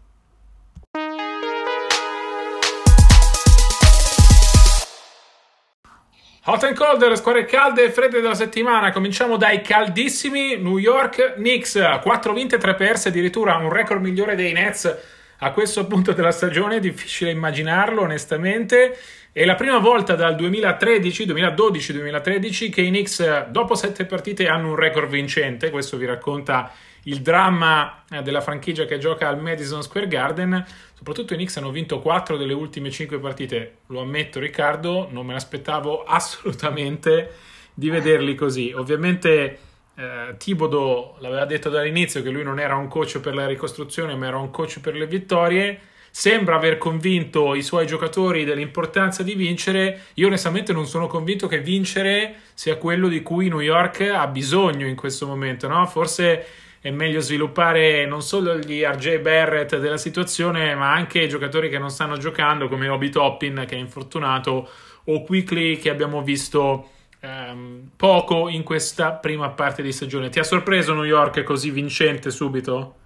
Hot 6.46 6.62
and 6.63 6.75
cold, 6.75 7.08
le 7.08 7.15
squadre 7.15 7.46
calde 7.46 7.86
e 7.86 7.91
fredde 7.91 8.20
della 8.20 8.36
settimana. 8.36 8.91
Cominciamo 8.91 9.38
dai 9.38 9.62
caldissimi 9.62 10.58
New 10.58 10.77
York 10.77 11.36
Knicks. 11.36 12.00
4 12.01 12.34
vinte, 12.34 12.58
3 12.58 12.75
perse, 12.75 13.08
addirittura 13.08 13.55
un 13.55 13.72
record 13.72 14.01
migliore 14.01 14.36
dei 14.36 14.51
Nets 14.51 14.93
a 15.38 15.51
questo 15.51 15.88
punto 15.88 16.12
della 16.12 16.32
stagione. 16.32 16.82
Difficile 16.82 17.32
immaginarlo, 17.32 18.01
onestamente. 18.01 18.98
È 19.36 19.44
la 19.46 19.56
prima 19.56 19.80
volta 19.80 20.13
dal 20.13 20.36
2013, 20.36 21.25
2012-2013 21.25 22.70
che 22.70 22.82
i 22.82 22.90
Knicks 22.90 23.48
dopo 23.48 23.74
sette 23.74 24.06
partite 24.06 24.48
hanno 24.48 24.70
un 24.70 24.75
record 24.75 25.10
vincente, 25.10 25.72
questo 25.72 25.98
vi 25.98 26.06
racconta 26.06 26.72
il 27.06 27.20
dramma 27.22 28.04
eh, 28.12 28.22
della 28.22 28.42
franchigia 28.42 28.86
che 28.86 29.00
gioca 29.00 29.28
al 29.28 29.42
Madison 29.42 29.82
Square 29.82 30.08
Garden. 30.08 30.63
Soprattutto 30.94 31.34
i 31.34 31.38
Knicks 31.38 31.58
hanno 31.58 31.72
vinto 31.72 32.00
quattro 32.00 32.38
delle 32.38 32.54
ultime 32.54 32.92
cinque 32.92 33.18
partite, 33.18 33.78
lo 33.88 34.02
ammetto 34.02 34.40
Riccardo, 34.40 35.08
non 35.10 35.25
me 35.25 35.34
l'aspettavo 35.34 36.04
assolutamente 36.06 37.32
di 37.74 37.90
vederli 37.90 38.36
così. 38.36 38.72
Ovviamente 38.72 39.58
eh, 39.96 40.36
Tibodo 40.38 41.16
l'aveva 41.22 41.46
detto 41.46 41.72
dall'inizio 41.72 42.22
che 42.22 42.30
lui 42.30 42.44
non 42.44 42.60
era 42.60 42.75
un 42.75 42.88
coach 42.88 43.20
per 43.20 43.34
la 43.34 43.48
ricostruzione, 43.48 44.16
ma 44.16 44.28
era 44.28 44.38
un 44.38 44.52
coach 44.52 44.80
per 44.80 44.94
le 44.94 45.08
vittorie. 45.08 45.80
Sembra 46.15 46.58
aver 46.58 46.77
convinto 46.77 47.55
i 47.55 47.63
suoi 47.63 47.88
giocatori 47.88 48.43
dell'importanza 48.43 49.24
di 49.24 49.34
vincere. 49.34 50.10
Io 50.13 50.27
onestamente 50.27 50.72
non 50.72 50.86
sono 50.86 51.08
convinto 51.08 51.48
che 51.48 51.60
vincere 51.60 52.36
sia 52.53 52.77
quello 52.77 53.08
di 53.08 53.24
cui 53.24 53.50
New 53.50 53.62
York 53.62 54.01
ha 54.01 54.27
bisogno 54.27 54.86
in 54.86 54.96
questo 54.96 55.25
momento, 55.25 55.67
no? 55.67 55.84
Forse 55.88 56.46
è 56.79 56.91
meglio 56.91 57.20
sviluppare 57.20 58.05
non 58.05 58.22
solo 58.22 58.60
gli 58.60 58.84
RJ 58.84 59.22
Barrett 59.22 59.79
della 59.79 59.98
situazione, 59.98 60.75
ma 60.75 60.93
anche 60.93 61.20
i 61.20 61.27
giocatori 61.27 61.67
che 61.67 61.79
non 61.79 61.89
stanno 61.89 62.17
giocando, 62.17 62.67
come 62.67 62.88
Obi 62.89 63.10
Toppin 63.10 63.65
che 63.67 63.75
è 63.75 63.79
infortunato, 63.79 64.70
o 65.05 65.24
Quickly 65.24 65.79
che 65.79 65.89
abbiamo 65.89 66.22
visto 66.22 66.89
ehm, 67.22 67.89
poco 67.96 68.50
in 68.50 68.62
questa 68.62 69.13
prima 69.13 69.50
parte 69.50 69.82
di 69.82 69.91
stagione. 69.91 70.29
Ti 70.29 70.38
ha 70.38 70.43
sorpreso 70.43 70.93
New 70.93 71.05
York 71.05 71.41
così 71.41 71.72
vincente 71.72 72.29
subito? 72.29 72.98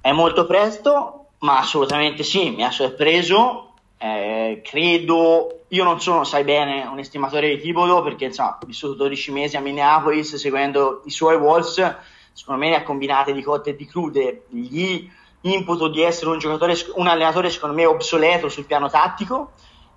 È 0.00 0.10
molto 0.10 0.46
presto, 0.46 1.19
ma 1.40 1.58
assolutamente 1.58 2.22
sì, 2.22 2.50
mi 2.50 2.64
ha 2.64 2.70
sorpreso. 2.70 3.74
Eh, 3.98 4.62
credo, 4.64 5.64
io 5.68 5.84
non 5.84 6.00
sono, 6.00 6.24
sai 6.24 6.44
bene, 6.44 6.86
un 6.86 6.98
estimatore 6.98 7.48
di 7.48 7.60
Tibolo 7.60 8.02
perché 8.02 8.30
ho 8.34 8.58
vissuto 8.66 8.94
12 8.94 9.32
mesi 9.32 9.56
a 9.56 9.60
Minneapolis 9.60 10.36
seguendo 10.36 11.02
i 11.04 11.10
suoi 11.10 11.36
Wolves. 11.36 11.96
Secondo 12.32 12.64
me, 12.64 12.74
a 12.74 12.82
combinate 12.82 13.32
di 13.32 13.42
cotte 13.42 13.70
e 13.70 13.76
di 13.76 13.86
crude, 13.86 14.44
gli 14.48 15.08
input 15.42 15.90
di 15.90 16.02
essere 16.02 16.30
un 16.30 16.38
giocatore, 16.38 16.74
un 16.94 17.06
allenatore, 17.06 17.50
secondo 17.50 17.74
me, 17.74 17.84
obsoleto 17.84 18.48
sul 18.48 18.66
piano 18.66 18.88
tattico 18.88 19.52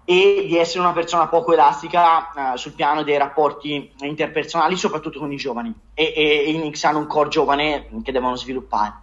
e 0.05 0.45
di 0.47 0.57
essere 0.57 0.81
una 0.81 0.91
persona 0.91 1.27
poco 1.27 1.53
elastica 1.53 2.31
uh, 2.35 2.57
sul 2.57 2.73
piano 2.73 3.03
dei 3.03 3.17
rapporti 3.17 3.91
interpersonali, 3.99 4.75
soprattutto 4.75 5.19
con 5.19 5.31
i 5.31 5.37
giovani. 5.37 5.73
E, 5.93 6.13
e, 6.15 6.43
e 6.45 6.49
i 6.49 6.55
Knicks 6.55 6.83
hanno 6.83 6.99
un 6.99 7.07
core 7.07 7.29
giovane 7.29 7.87
che 8.03 8.11
devono 8.11 8.35
sviluppare. 8.35 9.02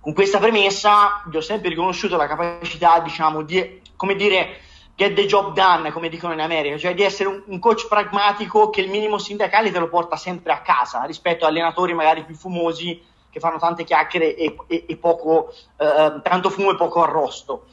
Con 0.00 0.12
questa 0.14 0.38
premessa, 0.38 1.22
gli 1.30 1.36
ho 1.36 1.40
sempre 1.40 1.68
riconosciuto 1.68 2.16
la 2.16 2.26
capacità, 2.26 3.00
diciamo, 3.00 3.42
di, 3.42 3.82
come 3.96 4.14
dire, 4.14 4.60
get 4.94 5.14
the 5.14 5.26
job 5.26 5.52
done, 5.52 5.92
come 5.92 6.08
dicono 6.08 6.32
in 6.32 6.40
America, 6.40 6.76
cioè 6.76 6.94
di 6.94 7.02
essere 7.02 7.28
un, 7.28 7.42
un 7.46 7.58
coach 7.58 7.86
pragmatico 7.86 8.70
che 8.70 8.80
il 8.80 8.90
minimo 8.90 9.18
sindacale 9.18 9.70
te 9.70 9.78
lo 9.78 9.88
porta 9.88 10.16
sempre 10.16 10.52
a 10.52 10.60
casa, 10.60 11.04
rispetto 11.04 11.44
a 11.44 11.48
allenatori 11.48 11.94
magari 11.94 12.24
più 12.24 12.34
fumosi 12.34 13.00
che 13.30 13.38
fanno 13.38 13.58
tante 13.58 13.84
chiacchiere 13.84 14.34
e, 14.34 14.56
e, 14.66 14.84
e 14.88 14.96
poco, 14.96 15.52
uh, 15.76 16.20
tanto 16.20 16.50
fumo 16.50 16.72
e 16.72 16.76
poco 16.76 17.02
arrosto. 17.02 17.66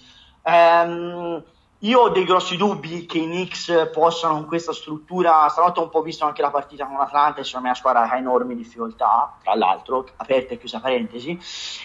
Um, 0.44 1.44
io 1.86 2.02
ho 2.02 2.10
dei 2.10 2.24
grossi 2.24 2.58
dubbi 2.58 3.06
che 3.06 3.20
i 3.20 3.26
Knicks 3.26 3.90
possano 3.94 4.34
con 4.34 4.46
questa 4.46 4.74
struttura, 4.74 5.48
stanotte 5.50 5.80
ho 5.80 5.84
un 5.84 5.90
po' 5.90 6.02
visto 6.02 6.26
anche 6.26 6.42
la 6.42 6.50
partita 6.50 6.86
con 6.88 6.98
l'Atlanta, 6.98 7.44
secondo 7.44 7.68
me 7.68 7.74
la 7.74 7.80
squadra 7.80 8.10
ha 8.10 8.18
enormi 8.18 8.56
difficoltà, 8.56 9.38
tra 9.44 9.56
l'altro, 9.56 10.08
aperta 10.16 10.54
e 10.54 10.58
chiusa 10.58 10.80
parentesi, 10.80 11.38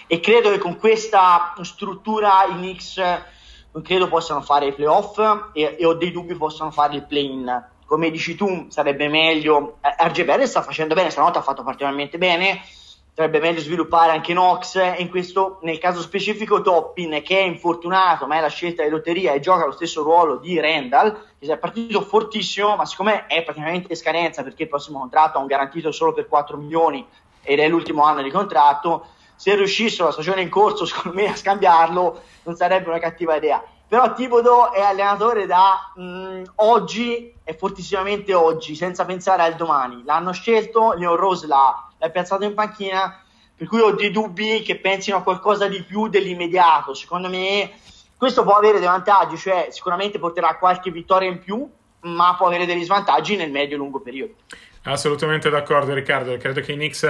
e 0.07 0.21
credo 0.21 0.50
che 0.50 0.59
con 0.59 0.78
questa 0.78 1.52
struttura 1.61 2.45
i 2.45 2.52
Knicks 2.52 3.02
credo 3.83 4.09
possano 4.09 4.40
fare 4.40 4.66
i 4.66 4.73
playoff 4.73 5.19
e, 5.52 5.76
e 5.78 5.85
ho 5.85 5.92
dei 5.92 6.11
dubbi 6.11 6.35
possano 6.35 6.71
fare 6.71 6.97
il 6.97 7.04
play-in. 7.04 7.69
Come 7.85 8.11
dici 8.11 8.37
tu, 8.37 8.66
sarebbe 8.69 9.09
meglio. 9.09 9.78
Eh, 9.80 10.07
RG 10.07 10.42
sta 10.45 10.62
facendo 10.62 10.95
bene, 10.95 11.11
stanotte 11.11 11.38
ha 11.38 11.42
fatto 11.42 11.62
particolarmente 11.62 12.16
bene 12.16 12.62
sarebbe 13.20 13.38
meglio 13.38 13.60
sviluppare 13.60 14.12
anche 14.12 14.32
Nox 14.32 14.76
e 14.76 14.96
in 14.96 15.10
questo 15.10 15.58
nel 15.60 15.76
caso 15.76 16.00
specifico 16.00 16.62
Toppin 16.62 17.20
che 17.22 17.38
è 17.38 17.42
infortunato 17.42 18.26
ma 18.26 18.38
è 18.38 18.40
la 18.40 18.48
scelta 18.48 18.82
di 18.82 18.88
lotteria 18.88 19.34
e 19.34 19.40
gioca 19.40 19.66
lo 19.66 19.72
stesso 19.72 20.02
ruolo 20.02 20.36
di 20.36 20.58
Randall 20.58 21.14
che 21.38 21.52
è 21.52 21.58
partito 21.58 22.00
fortissimo 22.00 22.76
ma 22.76 22.86
siccome 22.86 23.26
è 23.26 23.42
praticamente 23.42 23.94
scadenza 23.94 24.42
perché 24.42 24.62
il 24.62 24.70
prossimo 24.70 25.00
contratto 25.00 25.36
ha 25.36 25.42
un 25.42 25.48
garantito 25.48 25.92
solo 25.92 26.14
per 26.14 26.28
4 26.28 26.56
milioni 26.56 27.06
ed 27.42 27.58
è 27.58 27.68
l'ultimo 27.68 28.04
anno 28.04 28.22
di 28.22 28.30
contratto 28.30 29.08
se 29.36 29.54
riuscissero 29.54 30.06
la 30.06 30.12
stagione 30.12 30.40
in 30.40 30.48
corso 30.48 30.86
secondo 30.88 31.20
me 31.20 31.28
a 31.28 31.36
scambiarlo 31.36 32.22
non 32.44 32.56
sarebbe 32.56 32.88
una 32.88 32.98
cattiva 32.98 33.36
idea. 33.36 33.62
Però 33.86 34.14
Tibodo 34.14 34.72
è 34.72 34.80
allenatore 34.80 35.46
da 35.46 35.92
mh, 35.94 36.02
mm, 36.02 36.42
oggi 36.56 37.34
e 37.42 37.54
fortissimamente 37.54 38.32
oggi 38.32 38.76
senza 38.76 39.04
pensare 39.04 39.42
al 39.42 39.56
domani. 39.56 40.04
L'hanno 40.04 40.32
scelto 40.32 40.92
Leon 40.92 41.16
Rose 41.16 41.46
l'ha 41.46 41.89
l'hai 42.00 42.11
piazzato 42.11 42.45
in 42.45 42.54
panchina, 42.54 43.23
per 43.54 43.69
cui 43.69 43.80
ho 43.80 43.92
dei 43.92 44.11
dubbi 44.11 44.62
che 44.62 44.76
pensino 44.76 45.19
a 45.19 45.23
qualcosa 45.23 45.69
di 45.69 45.83
più 45.83 46.09
dell'immediato. 46.09 46.95
Secondo 46.95 47.28
me 47.28 47.71
questo 48.16 48.42
può 48.42 48.54
avere 48.54 48.78
dei 48.78 48.88
vantaggi, 48.88 49.37
cioè 49.37 49.69
sicuramente 49.71 50.19
porterà 50.19 50.57
qualche 50.57 50.90
vittoria 50.90 51.28
in 51.28 51.38
più, 51.38 51.71
ma 52.00 52.35
può 52.37 52.47
avere 52.47 52.66
degli 52.66 52.85
svantaggi 52.85 53.37
nel 53.37 53.50
medio-lungo 53.50 54.00
periodo. 54.00 54.35
Assolutamente 54.85 55.50
d'accordo 55.50 55.92
Riccardo, 55.92 56.37
credo 56.38 56.61
che 56.62 56.73
i 56.73 56.76
Knicks 56.76 57.07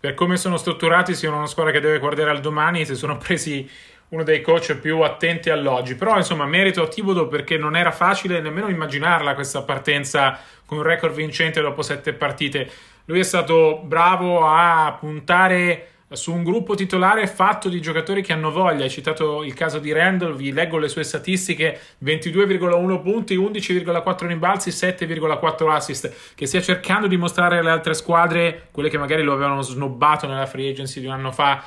per 0.00 0.14
come 0.14 0.38
sono 0.38 0.56
strutturati 0.56 1.14
siano 1.14 1.36
una 1.36 1.46
squadra 1.46 1.72
che 1.72 1.80
deve 1.80 1.98
guardare 1.98 2.30
al 2.30 2.40
domani, 2.40 2.86
si 2.86 2.96
sono 2.96 3.18
presi 3.18 3.68
uno 4.08 4.22
dei 4.22 4.40
coach 4.40 4.74
più 4.76 5.00
attenti 5.00 5.50
all'oggi. 5.50 5.94
Però, 5.94 6.16
insomma, 6.16 6.46
merito 6.46 6.82
a 6.82 6.88
Tibodo 6.88 7.28
perché 7.28 7.58
non 7.58 7.76
era 7.76 7.90
facile 7.90 8.40
nemmeno 8.40 8.68
immaginarla 8.68 9.34
questa 9.34 9.62
partenza 9.62 10.38
con 10.64 10.78
un 10.78 10.84
record 10.84 11.14
vincente 11.14 11.60
dopo 11.60 11.82
sette 11.82 12.14
partite. 12.14 12.70
Lui 13.10 13.18
è 13.18 13.24
stato 13.24 13.82
bravo 13.84 14.46
a 14.46 14.96
puntare 14.96 15.86
su 16.12 16.32
un 16.32 16.44
gruppo 16.44 16.76
titolare 16.76 17.26
fatto 17.26 17.68
di 17.68 17.80
giocatori 17.80 18.22
che 18.22 18.32
hanno 18.32 18.52
voglia. 18.52 18.84
Hai 18.84 18.90
citato 18.90 19.42
il 19.42 19.52
caso 19.52 19.80
di 19.80 19.90
Randall, 19.90 20.36
vi 20.36 20.52
leggo 20.52 20.78
le 20.78 20.86
sue 20.86 21.02
statistiche: 21.02 21.76
22,1 22.04 23.02
punti, 23.02 23.36
11,4 23.36 24.26
rimbalzi, 24.28 24.70
7,4 24.70 25.68
assist. 25.70 26.34
Che 26.36 26.46
stia 26.46 26.62
cercando 26.62 27.08
di 27.08 27.16
mostrare 27.16 27.58
alle 27.58 27.70
altre 27.70 27.94
squadre, 27.94 28.68
quelle 28.70 28.88
che 28.88 28.98
magari 28.98 29.22
lo 29.22 29.32
avevano 29.32 29.62
snobbato 29.62 30.28
nella 30.28 30.46
free 30.46 30.70
agency 30.70 31.00
di 31.00 31.06
un 31.06 31.12
anno 31.12 31.32
fa, 31.32 31.64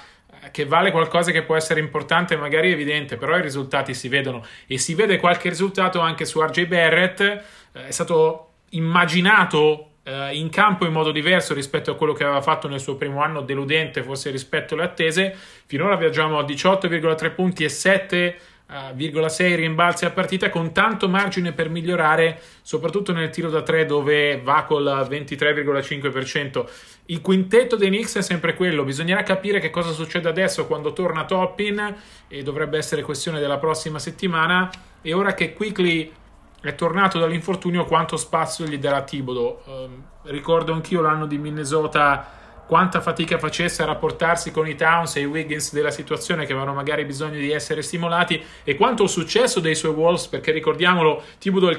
che 0.49 0.65
vale 0.65 0.91
qualcosa 0.91 1.31
che 1.31 1.43
può 1.43 1.57
essere 1.57 1.81
importante, 1.81 2.37
magari 2.37 2.71
evidente, 2.71 3.17
però 3.17 3.37
i 3.37 3.41
risultati 3.41 3.93
si 3.93 4.07
vedono 4.07 4.45
e 4.65 4.77
si 4.77 4.95
vede 4.95 5.17
qualche 5.17 5.49
risultato 5.49 5.99
anche 5.99 6.23
su 6.23 6.41
RJ 6.41 6.67
Barrett. 6.67 7.19
Eh, 7.19 7.87
è 7.87 7.91
stato 7.91 8.51
immaginato 8.69 9.89
eh, 10.03 10.35
in 10.35 10.49
campo 10.49 10.85
in 10.85 10.91
modo 10.91 11.11
diverso 11.11 11.53
rispetto 11.53 11.91
a 11.91 11.95
quello 11.95 12.13
che 12.13 12.23
aveva 12.23 12.41
fatto 12.41 12.67
nel 12.67 12.79
suo 12.79 12.95
primo 12.95 13.21
anno, 13.21 13.41
deludente 13.41 14.03
forse 14.03 14.29
rispetto 14.29 14.73
alle 14.73 14.83
attese. 14.83 15.35
Finora 15.65 15.95
viaggiamo 15.95 16.37
a 16.37 16.43
18,3 16.43 17.33
punti 17.33 17.63
e 17.63 17.69
7 17.69 18.37
6 19.27 19.55
rimbalzi 19.55 20.05
a 20.05 20.09
partita 20.09 20.49
con 20.49 20.71
tanto 20.71 21.07
margine 21.07 21.51
per 21.51 21.69
migliorare, 21.69 22.39
soprattutto 22.61 23.11
nel 23.13 23.29
tiro 23.29 23.49
da 23.49 23.61
3 23.61 23.85
dove 23.85 24.39
va 24.41 24.63
col 24.63 24.85
23,5%. 25.09 26.65
Il 27.07 27.21
quintetto 27.21 27.75
dei 27.75 27.89
Knicks 27.89 28.17
è 28.17 28.21
sempre 28.21 28.55
quello, 28.55 28.83
bisognerà 28.83 29.21
capire 29.21 29.59
che 29.59 29.69
cosa 29.69 29.91
succede 29.91 30.29
adesso 30.29 30.65
quando 30.65 30.93
torna 30.93 31.25
Toppin 31.25 31.95
e 32.27 32.41
dovrebbe 32.41 32.77
essere 32.77 33.03
questione 33.03 33.39
della 33.39 33.57
prossima 33.57 33.99
settimana 33.99 34.71
e 35.01 35.13
ora 35.13 35.33
che 35.33 35.53
Quickly 35.53 36.11
è 36.63 36.75
tornato 36.75 37.19
dall'infortunio 37.19 37.83
quanto 37.83 38.15
spazio 38.15 38.65
gli 38.65 38.77
darà 38.77 39.01
Tibodo. 39.03 39.63
Eh, 39.65 40.31
ricordo 40.31 40.71
anch'io 40.71 41.01
l'anno 41.01 41.25
di 41.25 41.37
Minnesota 41.37 42.41
quanta 42.65 43.01
fatica 43.01 43.37
facesse 43.37 43.83
a 43.83 43.85
rapportarsi 43.85 44.49
con 44.51 44.65
i 44.65 44.75
Towns 44.75 45.17
e 45.17 45.19
i 45.19 45.25
Wiggins 45.25 45.73
della 45.73 45.91
situazione 45.91 46.45
che 46.45 46.53
avevano 46.53 46.73
magari 46.73 47.03
bisogno 47.03 47.37
di 47.37 47.51
essere 47.51 47.81
stimolati 47.81 48.41
e 48.63 48.75
quanto 48.75 49.03
il 49.03 49.09
successo 49.09 49.59
dei 49.59 49.75
suoi 49.75 49.91
Wolves 49.91 50.27
perché 50.27 50.53
ricordiamolo 50.53 51.21
Tibudo 51.39 51.69
è, 51.69 51.77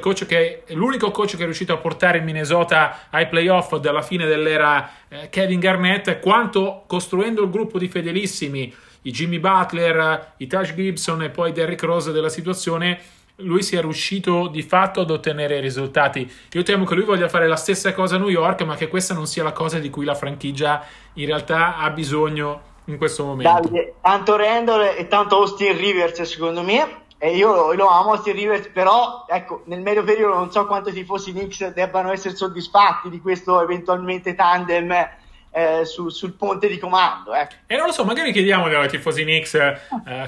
è 0.65 0.75
l'unico 0.75 1.11
coach 1.11 1.37
che 1.37 1.43
è 1.43 1.45
riuscito 1.47 1.73
a 1.73 1.79
portare 1.79 2.19
il 2.19 2.25
Minnesota 2.25 3.07
ai 3.09 3.27
playoff 3.29 3.75
dalla 3.77 4.03
fine 4.03 4.27
dell'era 4.27 4.91
eh, 5.09 5.31
Kevin 5.31 5.59
Garnett 5.59 6.21
quanto 6.21 6.85
costruendo 6.87 7.43
il 7.43 7.49
gruppo 7.49 7.79
di 7.79 7.89
fedelissimi 7.89 8.73
i 9.07 9.11
Jimmy 9.11 9.39
Butler, 9.39 10.35
i 10.39 10.47
Taj 10.47 10.75
Gibson 10.75 11.23
e 11.23 11.31
poi 11.31 11.53
Derrick 11.53 11.83
Rose 11.83 12.13
della 12.13 12.29
situazione 12.29 12.99
lui 13.37 13.63
sia 13.63 13.81
riuscito 13.81 14.47
di 14.47 14.63
fatto 14.63 15.01
ad 15.01 15.11
ottenere 15.11 15.61
risultati. 15.61 16.31
Io 16.53 16.63
temo 16.63 16.85
che 16.85 16.95
lui 16.95 17.05
voglia 17.05 17.29
fare 17.29 17.49
la 17.49 17.57
stessa 17.57 17.93
cosa 17.93 18.17
a 18.17 18.19
New 18.19 18.29
York, 18.29 18.63
ma 18.63 18.77
che 18.77 18.89
questa 18.89 19.15
non 19.15 19.27
sia 19.27 19.43
la 19.43 19.53
cosa 19.53 19.79
di 19.79 19.91
cui 19.91 20.05
la 20.05 20.15
franchigia 20.15 20.85
in 21.15 21.27
realtà 21.27 21.79
ha 21.79 21.91
bisogno 21.91 22.73
in 22.87 22.97
questo 22.97 23.25
momento. 23.25 23.53
Davide, 23.53 23.95
tanto 24.01 24.37
Randall 24.37 24.95
e 24.97 25.09
tanto 25.09 25.37
Austin 25.37 25.77
Rivers, 25.77 26.23
secondo 26.23 26.63
me. 26.63 27.03
E 27.17 27.37
io 27.37 27.73
lo 27.73 27.89
amo 27.89 28.13
Austin 28.13 28.35
Rivers, 28.35 28.69
però 28.69 29.25
ecco, 29.27 29.63
nel 29.67 29.81
medio 29.81 30.05
periodo 30.05 30.35
non 30.35 30.51
so 30.51 30.67
quanto 30.67 30.91
i 30.91 30.93
tifosi 30.93 31.33
Knicks 31.33 31.73
debbano 31.73 32.13
essere 32.13 32.37
soddisfatti 32.37 33.09
di 33.09 33.21
questo 33.21 33.63
eventualmente 33.63 34.35
tandem 34.35 34.93
eh, 35.55 35.85
su, 35.85 36.09
sul 36.09 36.33
ponte 36.33 36.67
di 36.67 36.79
comando. 36.79 37.33
Eh. 37.33 37.47
E 37.67 37.77
non 37.77 37.87
lo 37.87 37.93
so, 37.93 38.05
magari 38.05 38.33
chiediamo 38.33 38.65
ai 38.65 38.89
tifosi 38.89 39.23
Knicks 39.23 39.55
eh, 39.55 39.79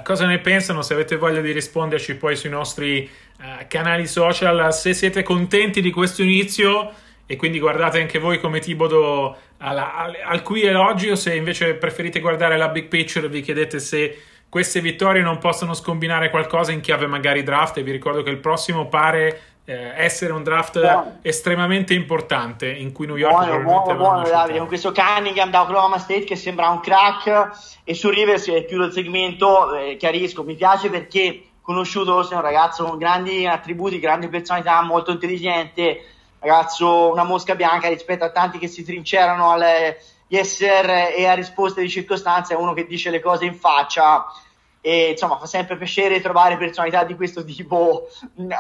cosa 0.05 0.25
ne 0.27 0.39
pensano, 0.39 0.83
se 0.83 0.95
avete 0.95 1.17
voglia 1.17 1.41
di 1.41 1.51
risponderci 1.51 2.15
poi 2.15 2.37
sui 2.37 2.51
nostri 2.51 3.03
eh, 3.03 3.67
canali 3.67 4.07
social, 4.07 4.73
se 4.73 4.95
siete 4.95 5.25
contenti 5.25 5.81
di 5.81 5.91
questo 5.91 6.23
inizio 6.23 6.93
e 7.27 7.35
quindi 7.35 7.59
guardate 7.59 8.01
anche 8.01 8.21
voi 8.21 8.39
come 8.39 8.61
Tibodo 8.61 9.37
alla, 9.59 9.97
al, 9.97 10.15
al 10.25 10.43
qui 10.43 10.63
e 10.63 11.17
se 11.17 11.35
invece 11.35 11.75
preferite 11.75 12.21
guardare 12.21 12.57
la 12.57 12.69
big 12.69 12.87
picture 12.87 13.29
vi 13.29 13.41
chiedete 13.41 13.81
se 13.81 14.23
queste 14.49 14.81
vittorie 14.81 15.23
non 15.23 15.39
possono 15.39 15.75
scombinare 15.75 16.31
qualcosa 16.31 16.71
in 16.71 16.81
chiave 16.81 17.09
magari 17.09 17.43
draft 17.43 17.79
e 17.79 17.83
vi 17.83 17.91
ricordo 17.91 18.23
che 18.23 18.31
il 18.31 18.39
prossimo 18.39 18.87
pare 18.87 19.41
eh, 19.69 19.93
essere 19.97 20.33
un 20.33 20.45
draft 20.45 20.81
buono. 20.81 21.19
estremamente 21.23 21.93
importante 21.93 22.71
in 22.71 22.93
cui 22.93 23.07
New 23.07 23.17
York 23.17 23.47
buono, 23.47 23.63
buono, 23.63 23.95
buono 23.97 24.23
Davide, 24.23 24.59
con 24.59 24.69
questo 24.69 24.93
Cunningham 24.93 25.51
da 25.51 25.63
Oklahoma 25.63 25.99
State 25.99 26.23
che 26.23 26.37
sembra 26.37 26.69
un 26.69 26.79
crack 26.79 27.81
e 27.83 27.95
su 27.95 28.09
Rivers 28.09 28.45
che 28.45 28.65
chiudo 28.65 28.85
il 28.85 28.93
segmento 28.93 29.75
eh, 29.75 29.97
chiarisco, 29.97 30.45
mi 30.45 30.55
piace 30.55 30.89
perché 30.89 31.49
conosciuto, 31.61 32.23
sei 32.23 32.37
un 32.37 32.45
ragazzo 32.45 32.85
con 32.85 32.97
grandi 32.97 33.45
attributi, 33.45 33.99
grandi 33.99 34.29
personalità, 34.29 34.81
molto 34.83 35.11
intelligente, 35.11 35.99
ragazzo 36.39 37.11
una 37.11 37.25
mosca 37.25 37.57
bianca 37.57 37.89
rispetto 37.89 38.23
a 38.23 38.31
tanti 38.31 38.59
che 38.59 38.69
si 38.69 38.85
trincerano 38.85 39.51
alle 39.51 39.99
sir 40.45 41.13
e 41.17 41.27
a 41.27 41.35
risposte 41.35 41.81
di 41.81 41.89
circostanza, 41.89 42.55
è 42.55 42.57
uno 42.57 42.73
che 42.73 42.87
dice 42.87 43.11
le 43.11 43.21
cose 43.21 43.47
in 43.47 43.55
faccia 43.55 44.27
e 44.87 45.11
insomma 45.11 45.37
fa 45.37 45.47
sempre 45.47 45.77
piacere 45.77 46.21
trovare 46.21 46.57
personalità 46.57 47.03
di 47.03 47.17
questo 47.17 47.45
tipo 47.45 48.09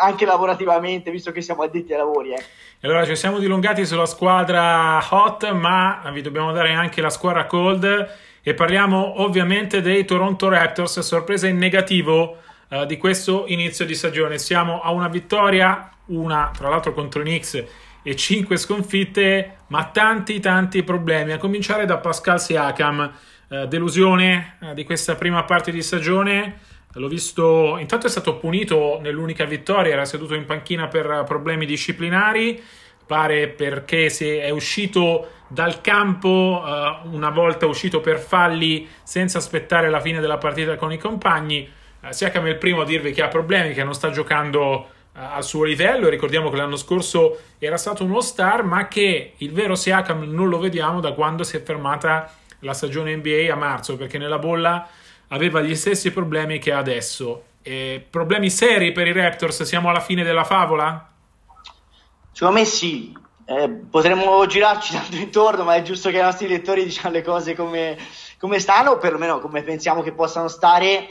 anche 0.01 0.25
lavorativamente 0.25 1.13
visto 1.13 1.31
che 1.31 1.41
siamo 1.41 1.63
addetti 1.63 1.93
ai 1.93 1.99
lavori 1.99 2.33
eh. 2.33 2.45
allora 2.81 3.05
ci 3.05 3.15
siamo 3.15 3.39
dilungati 3.39 3.87
sulla 3.87 4.07
squadra 4.07 4.99
hot 5.09 5.49
ma 5.53 6.03
vi 6.13 6.23
dobbiamo 6.23 6.53
dare 6.53 6.73
anche 6.73 7.01
la 7.01 7.11
squadra 7.11 7.47
cold. 7.47 8.15
E 8.43 8.55
parliamo 8.55 9.23
ovviamente 9.23 9.81
dei 9.81 10.05
Toronto 10.05 10.49
Raptors 10.49 11.01
sorpresa 11.01 11.49
in 11.49 11.59
negativo 11.59 12.39
uh, 12.69 12.85
di 12.87 12.97
questo 12.97 13.45
inizio 13.49 13.85
di 13.85 13.95
stagione. 13.95 14.39
Siamo 14.39 14.81
a 14.81 14.93
una 14.93 15.09
vittoria 15.09 15.91
una 16.07 16.53
tra 16.57 16.69
l'altro 16.69 16.93
contro 16.93 17.23
i 17.23 17.25
Knicks 17.25 17.65
e 18.05 18.15
cinque 18.15 18.57
sconfitte 18.57 19.57
ma 19.69 19.87
tanti 19.87 20.39
tanti 20.39 20.85
problemi. 20.85 21.33
A 21.33 21.39
cominciare 21.39 21.87
da 21.87 21.97
Pascal 21.97 22.41
Siakam 22.41 23.13
eh, 23.49 23.67
delusione 23.69 24.57
eh, 24.61 24.75
di 24.75 24.85
questa 24.85 25.15
prima 25.15 25.45
parte 25.45 25.71
di 25.71 25.83
stagione. 25.83 26.61
L'ho 26.93 27.09
visto, 27.09 27.77
intanto 27.79 28.07
è 28.07 28.11
stato 28.11 28.37
punito 28.37 28.99
nell'unica 29.03 29.45
vittoria, 29.45 29.93
era 29.93 30.07
seduto 30.07 30.35
in 30.35 30.47
panchina 30.47 30.89
per 30.89 31.25
problemi 31.27 31.67
disciplinari, 31.67 32.63
pare 33.07 33.49
perché 33.49 34.09
si 34.09 34.29
è 34.29 34.49
uscito 34.49 35.29
dal 35.49 35.81
campo 35.81 36.63
uh, 36.65 37.15
una 37.15 37.31
volta 37.31 37.67
uscito 37.67 38.01
per 38.01 38.19
falli 38.19 38.89
senza 39.03 39.39
aspettare 39.39 39.91
la 39.91 40.01
fine 40.01 40.21
della 40.21 40.39
partita 40.39 40.77
con 40.77 40.91
i 40.91 40.99
compagni. 40.99 41.69
Uh, 42.01 42.11
Siakam 42.11 42.47
è 42.47 42.49
il 42.49 42.57
primo 42.57 42.81
a 42.81 42.85
dirvi 42.85 43.13
che 43.13 43.23
ha 43.23 43.29
problemi, 43.29 43.75
che 43.75 43.85
non 43.85 43.95
sta 43.95 44.11
giocando 44.11 44.61
uh, 44.73 44.87
al 45.13 45.45
suo 45.45 45.65
livello. 45.65 46.09
Ricordiamo 46.09 46.51
che 46.51 46.57
l'anno 46.57 46.77
scorso 46.77 47.39
era 47.59 47.77
stato 47.77 48.05
uno 48.05 48.21
star, 48.21 48.65
ma 48.65 48.89
che 48.89 49.35
il 49.37 49.53
vero 49.53 49.75
Siakam 49.75 50.25
non 50.25 50.49
lo 50.49 50.59
vediamo 50.59 51.01
da 51.01 51.13
quando 51.13 51.45
si 51.45 51.57
è 51.57 51.63
fermata 51.63 52.33
la 52.61 52.73
stagione 52.73 53.15
NBA 53.17 53.53
a 53.53 53.57
marzo 53.57 53.97
perché 53.97 54.19
nella 54.19 54.39
bolla 54.39 54.89
aveva 55.29 55.61
gli 55.61 55.75
stessi 55.75 56.11
problemi 56.11 56.59
che 56.59 56.73
ha 56.73 56.79
adesso. 56.79 57.45
E 57.63 58.05
problemi 58.09 58.49
seri 58.49 58.93
per 58.93 59.07
i 59.07 59.13
Raptors? 59.13 59.63
Siamo 59.63 59.89
alla 59.89 60.01
fine 60.01 60.23
della 60.23 60.45
favola? 60.45 61.11
Secondo 62.33 62.59
me 62.59 62.65
sì. 62.65 63.17
Eh, 63.49 63.69
potremmo 63.69 64.45
girarci 64.47 64.93
tanto 64.93 65.17
intorno, 65.17 65.65
ma 65.65 65.77
è 65.77 65.83
giusto 65.83 66.11
che 66.11 66.19
i 66.19 66.23
nostri 66.23 66.49
lettori 66.49 66.85
diciano 66.85 67.15
le 67.15 67.23
cose 67.23 67.55
come, 67.55 67.97
come 68.39 68.59
stanno, 68.59 68.93
o 68.93 68.99
perlomeno 68.99 69.41
come 69.41 69.63
pensiamo 69.63 70.03
che 70.03 70.13
possano 70.13 70.49
stare. 70.49 71.09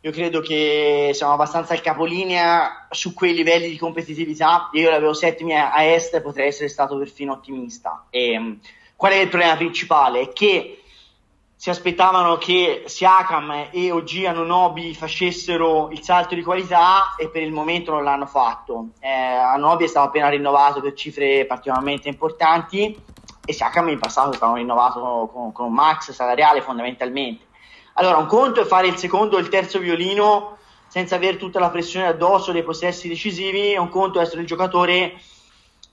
Io 0.00 0.12
credo 0.12 0.40
che 0.40 1.10
siamo 1.14 1.32
abbastanza 1.32 1.72
al 1.72 1.80
capolinea 1.80 2.86
su 2.90 3.12
quei 3.12 3.34
livelli 3.34 3.68
di 3.68 3.76
competitività. 3.76 4.70
Io 4.72 4.88
l'avevo 4.88 5.14
settimi 5.14 5.58
a 5.58 5.82
est 5.82 6.20
potrei 6.20 6.48
essere 6.48 6.68
stato 6.68 6.96
perfino 6.96 7.32
ottimista. 7.32 8.06
E, 8.08 8.58
Qual 8.96 9.12
è 9.12 9.16
il 9.16 9.28
problema 9.28 9.56
principale? 9.56 10.32
Che 10.32 10.82
si 11.54 11.68
aspettavano 11.68 12.38
che 12.38 12.84
Siakam 12.86 13.68
e 13.70 13.90
OG 13.90 14.24
Anunobi 14.24 14.94
facessero 14.94 15.90
il 15.90 16.02
salto 16.02 16.34
di 16.34 16.42
qualità 16.42 17.14
e 17.16 17.28
per 17.28 17.42
il 17.42 17.52
momento 17.52 17.92
non 17.92 18.04
l'hanno 18.04 18.26
fatto. 18.26 18.88
Eh, 19.00 19.08
Anunobi 19.08 19.84
è 19.84 19.86
stato 19.86 20.08
appena 20.08 20.28
rinnovato 20.28 20.80
per 20.80 20.94
cifre 20.94 21.44
particolarmente 21.44 22.08
importanti 22.08 22.98
e 23.44 23.52
Siakam 23.52 23.88
in 23.90 23.98
passato 23.98 24.30
è 24.30 24.36
stato 24.36 24.54
rinnovato 24.54 25.30
con, 25.30 25.52
con 25.52 25.66
un 25.66 25.72
max 25.74 26.12
salariale 26.12 26.62
fondamentalmente. 26.62 27.44
Allora, 27.94 28.16
un 28.16 28.26
conto 28.26 28.62
è 28.62 28.64
fare 28.64 28.86
il 28.86 28.96
secondo 28.96 29.36
e 29.36 29.40
il 29.40 29.48
terzo 29.48 29.78
violino 29.78 30.56
senza 30.88 31.16
avere 31.16 31.36
tutta 31.36 31.58
la 31.58 31.68
pressione 31.70 32.06
addosso 32.06 32.52
dei 32.52 32.62
possessi 32.62 33.08
decisivi, 33.08 33.76
un 33.76 33.90
conto 33.90 34.18
è 34.18 34.22
essere 34.22 34.40
il 34.40 34.46
giocatore 34.46 35.20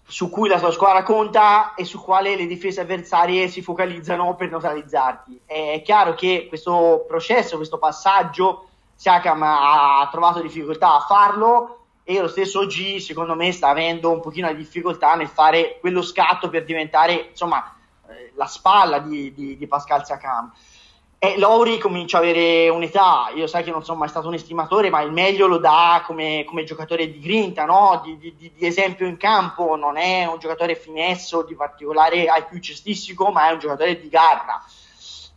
su 0.05 0.29
cui 0.29 0.49
la 0.49 0.59
tua 0.59 0.71
squadra 0.71 1.03
conta 1.03 1.73
e 1.75 1.85
su 1.85 2.01
quale 2.01 2.35
le 2.35 2.45
difese 2.45 2.81
avversarie 2.81 3.47
si 3.47 3.61
focalizzano 3.61 4.35
per 4.35 4.49
neutralizzarti. 4.49 5.41
È 5.45 5.81
chiaro 5.83 6.13
che 6.13 6.45
questo 6.47 7.05
processo, 7.07 7.57
questo 7.57 7.77
passaggio, 7.77 8.67
Siakam 8.95 9.41
ha 9.43 10.07
trovato 10.11 10.41
difficoltà 10.41 10.95
a 10.95 10.99
farlo 10.99 11.79
e 12.03 12.19
lo 12.19 12.27
stesso 12.27 12.65
G 12.65 12.97
secondo 12.97 13.33
me 13.33 13.51
sta 13.51 13.69
avendo 13.69 14.11
un 14.11 14.19
pochino 14.19 14.49
di 14.49 14.57
difficoltà 14.57 15.15
nel 15.15 15.29
fare 15.29 15.77
quello 15.79 16.01
scatto 16.01 16.49
per 16.49 16.65
diventare 16.65 17.29
insomma 17.29 17.73
eh, 18.09 18.33
la 18.35 18.45
spalla 18.45 18.99
di, 18.99 19.33
di, 19.33 19.57
di 19.57 19.67
Pascal 19.67 20.05
Siakam. 20.05 20.51
E 21.25 21.37
Lowry 21.37 21.77
comincia 21.77 22.17
ad 22.17 22.25
avere 22.25 22.67
un'età, 22.67 23.31
io 23.33 23.47
sai 23.47 23.63
che 23.63 23.71
non 23.71 23.81
sono 23.81 23.97
mai 23.97 24.09
stato 24.09 24.27
un 24.27 24.33
estimatore, 24.33 24.89
ma 24.89 24.99
il 24.99 25.13
meglio 25.13 25.47
lo 25.47 25.57
dà 25.57 26.03
come, 26.05 26.43
come 26.45 26.65
giocatore 26.65 27.09
di 27.09 27.21
grinta, 27.21 27.63
no? 27.63 28.01
di, 28.03 28.17
di, 28.17 28.35
di, 28.35 28.67
esempio 28.67 29.07
in 29.07 29.15
campo, 29.15 29.77
non 29.77 29.95
è 29.95 30.25
un 30.25 30.37
giocatore 30.37 30.75
finesso 30.75 31.43
di 31.43 31.55
particolare 31.55 32.23
IQ 32.23 32.59
cestistico, 32.59 33.31
ma 33.31 33.47
è 33.47 33.53
un 33.53 33.59
giocatore 33.59 34.01
di 34.01 34.09
garra. 34.09 34.61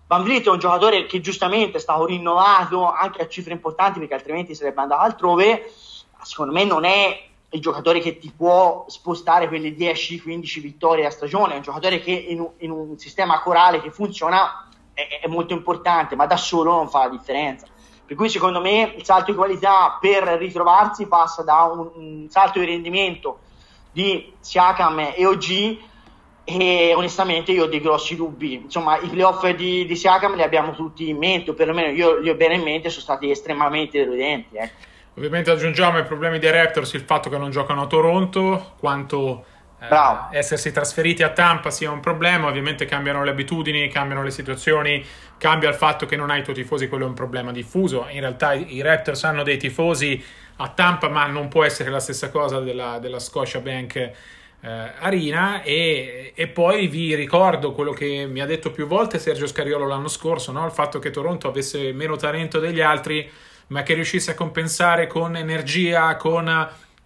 Van 0.09 0.25
Vliet 0.25 0.47
è 0.47 0.51
un 0.51 0.59
giocatore 0.59 1.07
che 1.07 1.21
giustamente 1.21 1.77
è 1.77 1.81
stato 1.81 2.05
rinnovato 2.05 2.91
anche 2.91 3.23
a 3.23 3.29
cifre 3.29 3.53
importanti 3.53 4.01
perché 4.01 4.15
altrimenti 4.15 4.57
sarebbe 4.57 4.81
andato 4.81 5.03
altrove, 5.03 5.73
secondo 6.21 6.53
me 6.53 6.65
non 6.65 6.85
è 6.85 7.27
il 7.51 7.61
giocatore 7.61 8.01
che 8.01 8.19
ti 8.19 8.33
può 8.37 8.87
spostare 8.89 9.47
quelle 9.47 9.69
10-15 9.69 10.61
vittorie 10.61 11.07
a 11.07 11.11
stagione, 11.11 11.53
è 11.53 11.57
un 11.59 11.63
giocatore 11.63 12.01
che 12.01 12.11
in 12.11 12.45
in 12.57 12.73
un 12.73 12.99
sistema 12.99 13.39
corale 13.39 13.81
che 13.81 13.93
funziona 13.93 14.67
è, 14.97 15.21
è 15.25 15.29
molto 15.29 15.53
importante, 15.53 16.17
ma 16.17 16.25
da 16.25 16.39
solo 16.39 16.73
non 16.73 16.89
fa 16.89 17.01
la 17.01 17.11
differenza. 17.11 17.67
Per 18.07 18.17
cui 18.17 18.31
secondo 18.31 18.61
me 18.61 18.95
il 18.97 19.05
salto 19.05 19.31
di 19.33 19.37
qualità 19.37 19.99
per 20.01 20.23
ritrovarsi 20.39 21.07
passa 21.07 21.43
da 21.43 21.65
un, 21.65 21.91
un 21.95 22.27
salto 22.31 22.59
di 22.61 22.65
rendimento 22.65 23.41
di 23.93 24.33
Siakam 24.41 25.13
e 25.15 25.27
OG 25.27 25.79
e 26.45 26.95
onestamente 26.95 27.51
io 27.53 27.65
ho 27.65 27.67
dei 27.67 27.81
grossi 27.81 28.15
dubbi. 28.15 28.55
Insomma, 28.55 28.99
i 28.99 29.09
playoff 29.09 29.47
di, 29.51 29.85
di 29.85 29.97
Siakam 29.97 30.35
li 30.35 30.43
abbiamo 30.43 30.73
tutti 30.75 31.09
in 31.09 31.19
mente, 31.19 31.51
o 31.51 31.55
perlomeno 31.55 31.91
io 31.91 32.19
li 32.21 32.31
ho 32.31 32.37
bene 32.37 32.55
in 32.55 32.63
mente, 32.63 32.89
sono 32.89 33.03
stati 33.03 33.31
estremamente 33.31 33.99
deludenti. 33.99 34.57
Eh. 34.57 34.71
Ovviamente 35.17 35.51
aggiungiamo 35.51 35.99
ai 35.99 36.05
problemi 36.05 36.39
dei 36.39 36.51
Raptors 36.53 36.93
il 36.93 37.01
fatto 37.01 37.29
che 37.29 37.39
non 37.39 37.51
giocano 37.51 37.83
a 37.83 37.87
Toronto, 37.87 38.75
quanto 38.79 39.45
eh, 39.79 40.39
essersi 40.39 40.73
trasferiti 40.73 41.23
a 41.23 41.31
Tampa 41.31 41.71
sia 41.71 41.91
un 41.91 42.01
problema, 42.01 42.49
ovviamente 42.49 42.87
cambiano 42.87 43.23
le 43.23 43.31
abitudini, 43.31 43.89
cambiano 43.89 44.23
le 44.23 44.31
situazioni, 44.31 45.05
cambia 45.37 45.69
il 45.69 45.75
fatto 45.75 46.07
che 46.07 46.17
non 46.17 46.31
hai 46.31 46.41
i 46.41 46.43
tuoi 46.43 46.57
tifosi, 46.57 46.89
quello 46.89 47.05
è 47.05 47.09
un 47.09 47.15
problema 47.15 47.53
diffuso. 47.53 48.07
In 48.11 48.21
realtà 48.21 48.55
i 48.55 48.81
Raptors 48.81 49.25
hanno 49.25 49.43
dei 49.43 49.59
tifosi 49.59 50.23
a 50.57 50.69
Tampa, 50.69 51.09
ma 51.09 51.27
non 51.27 51.49
può 51.49 51.65
essere 51.65 51.91
la 51.91 52.01
stessa 52.01 52.31
cosa 52.31 52.61
della, 52.61 52.99
della 52.99 53.19
Scotia 53.19 53.61
Bank 53.61 53.97
eh, 53.97 54.13
Arena. 54.61 55.63
E, 55.63 56.33
e, 56.35 56.47
poi 56.49 56.87
vi 56.87 57.15
ricordo 57.15 57.73
quello 57.73 57.93
che 57.93 58.27
mi 58.27 58.41
ha 58.41 58.47
detto 58.47 58.71
più 58.71 58.87
volte 58.87 59.19
Sergio 59.19 59.47
Scariolo 59.47 59.87
l'anno 59.87 60.09
scorso, 60.09 60.53
no? 60.53 60.65
il 60.65 60.73
fatto 60.73 60.99
che 60.99 61.11
Toronto 61.11 61.49
avesse 61.49 61.93
meno 61.93 62.17
talento 62.17 62.59
degli 62.59 62.81
altri, 62.81 63.31
ma 63.69 63.83
che 63.83 63.95
riuscisse 63.95 64.31
a 64.31 64.35
compensare 64.35 65.07
con 65.07 65.37
energia, 65.37 66.17
con 66.17 66.49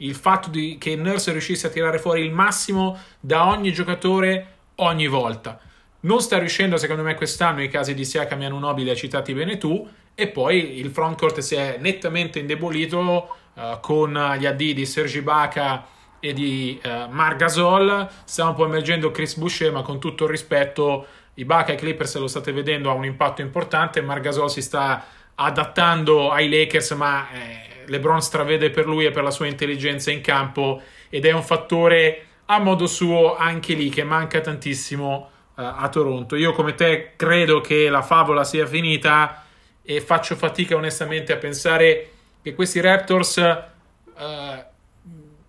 il 0.00 0.14
fatto 0.14 0.48
di, 0.48 0.76
che 0.78 0.96
Nurse 0.96 1.32
riuscisse 1.32 1.66
a 1.66 1.70
tirare 1.70 1.98
fuori 1.98 2.22
il 2.22 2.32
massimo 2.32 2.98
da 3.18 3.46
ogni 3.46 3.72
giocatore 3.72 4.56
ogni 4.76 5.06
volta. 5.06 5.58
Non 6.00 6.20
sta 6.20 6.38
riuscendo, 6.38 6.76
secondo 6.76 7.02
me, 7.02 7.14
quest'anno 7.14 7.62
i 7.62 7.68
casi 7.68 7.94
di 7.94 8.04
Siakam 8.04 8.40
e 8.40 8.46
hai 8.46 8.96
citati 8.96 9.34
bene 9.34 9.58
tu, 9.58 9.86
e 10.14 10.28
poi 10.28 10.78
il 10.78 10.90
frontcourt 10.90 11.40
si 11.40 11.54
è 11.54 11.76
nettamente 11.78 12.38
indebolito 12.38 13.36
uh, 13.54 13.80
con 13.80 14.12
gli 14.38 14.46
AD 14.46 14.56
di 14.56 14.86
Sergi 14.86 15.20
Baca 15.20 15.86
e 16.18 16.32
di 16.32 16.80
uh, 16.82 17.10
Marc 17.10 17.36
Gasol. 17.36 18.08
Sta 18.24 18.48
un 18.48 18.54
po' 18.54 18.64
emergendo 18.64 19.10
Chris 19.10 19.36
Boucher, 19.36 19.72
ma 19.72 19.82
con 19.82 20.00
tutto 20.00 20.24
il 20.24 20.30
rispetto, 20.30 21.06
i 21.34 21.44
Baca 21.44 21.72
e 21.72 21.76
Clippers 21.76 22.16
lo 22.16 22.26
state 22.26 22.52
vedendo, 22.52 22.90
ha 22.90 22.94
un 22.94 23.04
impatto 23.04 23.42
importante. 23.42 24.00
Marc 24.00 24.22
Gasol 24.22 24.50
si 24.50 24.62
sta 24.62 25.04
adattando 25.34 26.30
ai 26.30 26.48
Lakers, 26.48 26.90
ma 26.92 27.30
eh, 27.30 27.69
LeBron 27.86 28.20
stravede 28.20 28.70
per 28.70 28.86
lui 28.86 29.04
e 29.04 29.10
per 29.10 29.22
la 29.22 29.30
sua 29.30 29.46
intelligenza 29.46 30.10
in 30.10 30.20
campo 30.20 30.80
ed 31.08 31.24
è 31.24 31.32
un 31.32 31.42
fattore 31.42 32.24
a 32.46 32.58
modo 32.58 32.86
suo 32.86 33.36
anche 33.36 33.74
lì 33.74 33.88
che 33.90 34.02
manca 34.04 34.40
tantissimo 34.40 35.30
uh, 35.54 35.60
a 35.62 35.88
Toronto. 35.88 36.36
Io 36.36 36.52
come 36.52 36.74
te 36.74 37.12
credo 37.16 37.60
che 37.60 37.88
la 37.88 38.02
favola 38.02 38.44
sia 38.44 38.66
finita 38.66 39.44
e 39.82 40.00
faccio 40.00 40.36
fatica 40.36 40.76
onestamente 40.76 41.32
a 41.32 41.36
pensare 41.36 42.10
che 42.42 42.54
questi 42.54 42.80
Raptors 42.80 43.36
uh, 43.36 44.64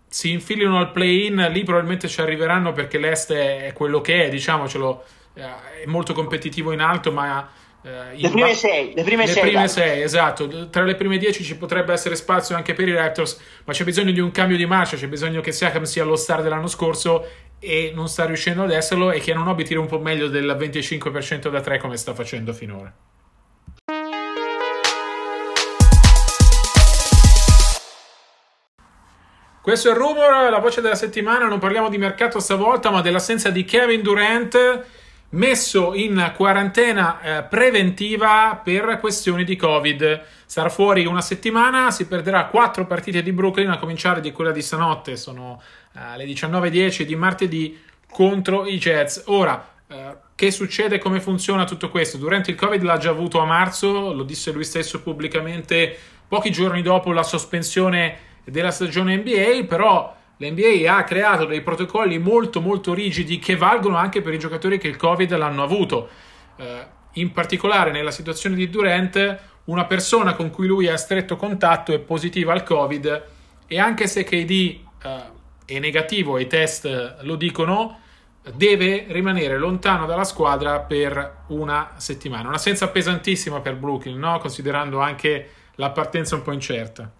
si 0.07 0.31
infilino 0.31 0.77
al 0.77 0.91
play-in, 0.91 1.47
lì 1.51 1.63
probabilmente 1.63 2.07
ci 2.07 2.21
arriveranno 2.21 2.71
perché 2.73 2.97
l'Est 2.97 3.31
è 3.31 3.71
quello 3.73 4.01
che 4.01 4.25
è, 4.25 4.29
diciamocelo, 4.29 5.03
uh, 5.33 5.41
è 5.83 5.85
molto 5.85 6.13
competitivo 6.13 6.71
in 6.71 6.81
alto, 6.81 7.11
ma 7.11 7.49
eh, 7.83 8.15
le 8.15 8.29
prime 8.29 8.53
6, 8.53 8.93
le 8.93 9.03
prime 9.03 9.67
6, 9.67 10.01
esatto. 10.01 10.69
Tra 10.69 10.83
le 10.83 10.95
prime 10.95 11.17
10 11.17 11.43
ci 11.43 11.57
potrebbe 11.57 11.91
essere 11.93 12.15
spazio 12.15 12.55
anche 12.55 12.73
per 12.73 12.87
i 12.87 12.93
Raptors, 12.93 13.39
ma 13.65 13.73
c'è 13.73 13.83
bisogno 13.83 14.11
di 14.11 14.19
un 14.19 14.29
cambio 14.29 14.55
di 14.55 14.67
marcia, 14.67 14.97
c'è 14.97 15.07
bisogno 15.07 15.41
che 15.41 15.51
Siakam 15.51 15.83
sia 15.83 16.03
lo 16.03 16.15
star 16.15 16.43
dell'anno 16.43 16.67
scorso 16.67 17.25
e 17.59 17.91
non 17.95 18.07
sta 18.07 18.25
riuscendo 18.25 18.63
ad 18.63 18.71
esserlo 18.71 19.11
e 19.11 19.19
che 19.19 19.33
non 19.33 19.55
tiri 19.57 19.77
un 19.77 19.87
po' 19.87 19.99
meglio 19.99 20.27
del 20.27 20.55
25% 20.59 21.49
da 21.49 21.59
3 21.59 21.79
come 21.79 21.97
sta 21.97 22.13
facendo 22.13 22.53
finora. 22.53 22.93
Questo 29.61 29.89
è 29.89 29.91
il 29.91 29.97
rumor, 29.97 30.49
la 30.49 30.59
voce 30.59 30.81
della 30.81 30.95
settimana, 30.95 31.47
non 31.47 31.59
parliamo 31.59 31.89
di 31.89 31.97
mercato 31.97 32.39
stavolta, 32.39 32.89
ma 32.89 33.01
dell'assenza 33.01 33.49
di 33.49 33.63
Kevin 33.63 34.01
Durant 34.01 34.85
messo 35.31 35.93
in 35.93 36.33
quarantena 36.35 37.21
eh, 37.21 37.43
preventiva 37.43 38.59
per 38.63 38.97
questioni 38.99 39.43
di 39.43 39.55
Covid. 39.55 40.23
Sarà 40.45 40.69
fuori 40.69 41.05
una 41.05 41.21
settimana, 41.21 41.91
si 41.91 42.07
perderà 42.07 42.45
quattro 42.45 42.85
partite 42.85 43.21
di 43.21 43.31
Brooklyn, 43.31 43.69
a 43.69 43.77
cominciare 43.77 44.21
di 44.21 44.31
quella 44.31 44.51
di 44.51 44.61
stanotte, 44.61 45.15
sono 45.15 45.61
eh, 45.93 46.17
le 46.17 46.25
19.10 46.25 47.03
di 47.03 47.15
martedì 47.15 47.81
contro 48.09 48.65
i 48.65 48.77
Jets. 48.77 49.23
Ora, 49.27 49.65
eh, 49.87 50.15
che 50.35 50.51
succede? 50.51 50.97
Come 50.97 51.21
funziona 51.21 51.65
tutto 51.65 51.89
questo? 51.89 52.17
Durante 52.17 52.51
il 52.51 52.57
Covid 52.57 52.81
l'ha 52.81 52.97
già 52.97 53.11
avuto 53.11 53.39
a 53.39 53.45
marzo, 53.45 54.13
lo 54.13 54.23
disse 54.23 54.51
lui 54.51 54.63
stesso 54.63 55.01
pubblicamente 55.01 55.97
pochi 56.27 56.51
giorni 56.51 56.81
dopo 56.81 57.11
la 57.11 57.23
sospensione 57.23 58.29
della 58.43 58.71
stagione 58.71 59.17
NBA, 59.17 59.65
però 59.67 60.17
l'NBA 60.41 60.95
ha 60.95 61.03
creato 61.03 61.45
dei 61.45 61.61
protocolli 61.61 62.17
molto 62.17 62.61
molto 62.61 62.95
rigidi 62.95 63.37
che 63.37 63.55
valgono 63.55 63.97
anche 63.97 64.21
per 64.21 64.33
i 64.33 64.39
giocatori 64.39 64.79
che 64.79 64.87
il 64.87 64.97
Covid 64.97 65.35
l'hanno 65.37 65.61
avuto. 65.61 66.09
Eh, 66.57 66.85
in 67.15 67.31
particolare 67.31 67.91
nella 67.91 68.09
situazione 68.09 68.55
di 68.55 68.69
Durant, 68.69 69.39
una 69.65 69.85
persona 69.85 70.33
con 70.33 70.49
cui 70.49 70.65
lui 70.65 70.87
ha 70.87 70.97
stretto 70.97 71.35
contatto 71.35 71.93
è 71.93 71.99
positiva 71.99 72.53
al 72.53 72.63
Covid 72.63 73.23
e 73.67 73.79
anche 73.79 74.07
se 74.07 74.23
KD 74.23 74.49
eh, 74.49 74.79
è 75.65 75.79
negativo 75.79 76.39
i 76.39 76.47
test 76.47 77.19
lo 77.21 77.35
dicono, 77.35 77.99
deve 78.55 79.05
rimanere 79.09 79.59
lontano 79.59 80.07
dalla 80.07 80.23
squadra 80.23 80.79
per 80.79 81.43
una 81.47 81.91
settimana. 81.97 82.47
Un'assenza 82.47 82.87
pesantissima 82.87 83.59
per 83.59 83.75
Brooklyn, 83.75 84.17
no? 84.17 84.39
considerando 84.39 84.99
anche 84.99 85.49
la 85.75 85.91
partenza 85.91 86.33
un 86.33 86.41
po' 86.41 86.51
incerta. 86.51 87.11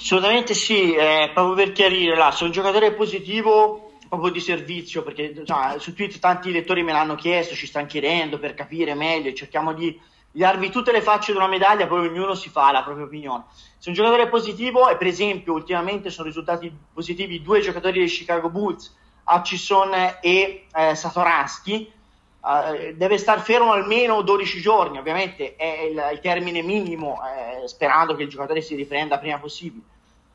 Assolutamente 0.00 0.54
sì, 0.54 0.94
eh, 0.94 1.30
proprio 1.34 1.54
per 1.54 1.72
chiarire, 1.72 2.16
là, 2.16 2.30
se 2.30 2.44
un 2.44 2.52
giocatore 2.52 2.86
è 2.86 2.94
positivo, 2.94 3.92
proprio 4.08 4.32
di 4.32 4.40
servizio, 4.40 5.02
perché 5.02 5.34
insomma, 5.36 5.78
su 5.78 5.92
Twitter 5.92 6.18
tanti 6.18 6.50
lettori 6.50 6.82
me 6.82 6.92
l'hanno 6.92 7.16
chiesto, 7.16 7.54
ci 7.54 7.66
stanno 7.66 7.84
chiedendo 7.84 8.38
per 8.38 8.54
capire 8.54 8.94
meglio, 8.94 9.30
cerchiamo 9.34 9.74
di 9.74 10.00
darvi 10.32 10.70
tutte 10.70 10.90
le 10.90 11.02
facce 11.02 11.32
di 11.32 11.38
una 11.38 11.48
medaglia, 11.48 11.86
poi 11.86 12.06
ognuno 12.08 12.34
si 12.34 12.48
fa 12.48 12.72
la 12.72 12.82
propria 12.82 13.04
opinione. 13.04 13.44
Se 13.76 13.90
un 13.90 13.94
giocatore 13.94 14.22
è 14.22 14.28
positivo, 14.30 14.88
e 14.88 14.96
per 14.96 15.06
esempio 15.06 15.52
ultimamente 15.52 16.08
sono 16.08 16.28
risultati 16.28 16.74
positivi 16.94 17.42
due 17.42 17.60
giocatori 17.60 17.98
dei 17.98 18.08
Chicago 18.08 18.48
Bulls, 18.48 18.96
Hutchison 19.26 19.92
e 20.22 20.64
eh, 20.74 20.94
Satoransky, 20.94 21.92
Uh, 22.40 22.94
deve 22.94 23.18
star 23.18 23.40
fermo 23.40 23.72
almeno 23.72 24.22
12 24.22 24.60
giorni, 24.62 24.96
ovviamente 24.96 25.56
è 25.56 25.82
il, 25.90 26.02
il 26.12 26.20
termine 26.20 26.62
minimo, 26.62 27.20
eh, 27.22 27.68
sperando 27.68 28.14
che 28.14 28.22
il 28.22 28.30
giocatore 28.30 28.62
si 28.62 28.74
riprenda 28.74 29.18
prima 29.18 29.38
possibile. 29.38 29.84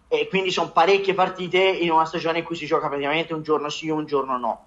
E 0.07 0.27
quindi 0.27 0.51
sono 0.51 0.69
parecchie 0.69 1.15
partite 1.15 1.57
in 1.57 1.89
una 1.89 2.05
stagione 2.05 2.39
in 2.39 2.43
cui 2.43 2.55
si 2.55 2.67
gioca 2.67 2.87
praticamente 2.89 3.33
un 3.33 3.41
giorno 3.41 3.69
sì, 3.69 3.89
un 3.89 4.05
giorno 4.05 4.37
no. 4.37 4.65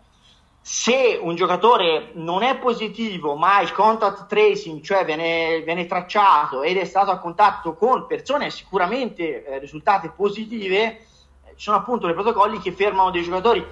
Se 0.61 1.17
un 1.23 1.37
giocatore 1.37 2.11
non 2.15 2.43
è 2.43 2.59
positivo, 2.59 3.37
ma 3.37 3.61
il 3.61 3.73
contact 3.73 4.27
tracing, 4.27 4.83
cioè 4.83 5.05
viene, 5.05 5.63
viene 5.63 5.87
tracciato 5.87 6.63
ed 6.63 6.77
è 6.77 6.85
stato 6.85 7.13
a 7.13 7.19
contatto 7.19 7.75
con 7.75 8.07
persone 8.07 8.51
sicuramente 8.51 9.45
eh, 9.45 9.59
risultate 9.61 10.11
positive, 10.11 10.77
eh, 10.87 10.99
ci 11.55 11.63
sono 11.63 11.77
appunto 11.77 12.07
dei 12.07 12.15
protocolli 12.17 12.59
che 12.59 12.73
fermano 12.73 13.11
dei 13.11 13.23
giocatori 13.23 13.65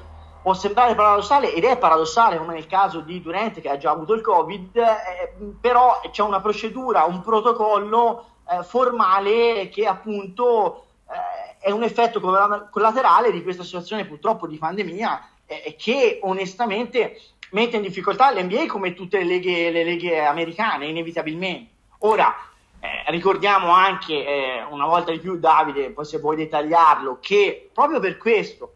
può 0.46 0.54
sembrare 0.54 0.94
paradossale 0.94 1.52
ed 1.52 1.64
è 1.64 1.76
paradossale 1.76 2.38
come 2.38 2.54
nel 2.54 2.68
caso 2.68 3.00
di 3.00 3.20
Durante 3.20 3.60
che 3.60 3.68
ha 3.68 3.78
già 3.78 3.90
avuto 3.90 4.14
il 4.14 4.20
Covid, 4.20 4.76
eh, 4.76 5.34
però 5.60 6.00
c'è 6.12 6.22
una 6.22 6.40
procedura, 6.40 7.02
un 7.02 7.20
protocollo 7.20 8.26
eh, 8.48 8.62
formale 8.62 9.68
che 9.68 9.88
appunto 9.88 10.84
eh, 11.10 11.56
è 11.58 11.72
un 11.72 11.82
effetto 11.82 12.20
collaterale 12.20 13.32
di 13.32 13.42
questa 13.42 13.64
situazione 13.64 14.04
purtroppo 14.04 14.46
di 14.46 14.56
pandemia 14.56 15.30
che 15.76 16.20
onestamente 16.22 17.20
mette 17.50 17.74
in 17.74 17.82
difficoltà 17.82 18.30
l'NBA 18.30 18.66
come 18.66 18.94
tutte 18.94 19.18
le 19.18 19.24
leghe, 19.24 19.70
le 19.70 19.82
leghe 19.82 20.24
americane 20.24 20.86
inevitabilmente. 20.86 21.72
Ora, 22.00 22.32
eh, 22.78 23.10
ricordiamo 23.10 23.72
anche 23.72 24.24
eh, 24.24 24.64
una 24.70 24.86
volta 24.86 25.10
di 25.10 25.18
più 25.18 25.40
Davide, 25.40 25.90
poi 25.90 26.04
se 26.04 26.18
vuoi 26.18 26.36
dettagliarlo, 26.36 27.18
che 27.20 27.68
proprio 27.72 27.98
per 27.98 28.16
questo 28.16 28.74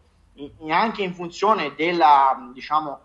anche 0.69 1.03
in 1.03 1.13
funzione 1.13 1.73
della, 1.75 2.49
diciamo, 2.53 2.99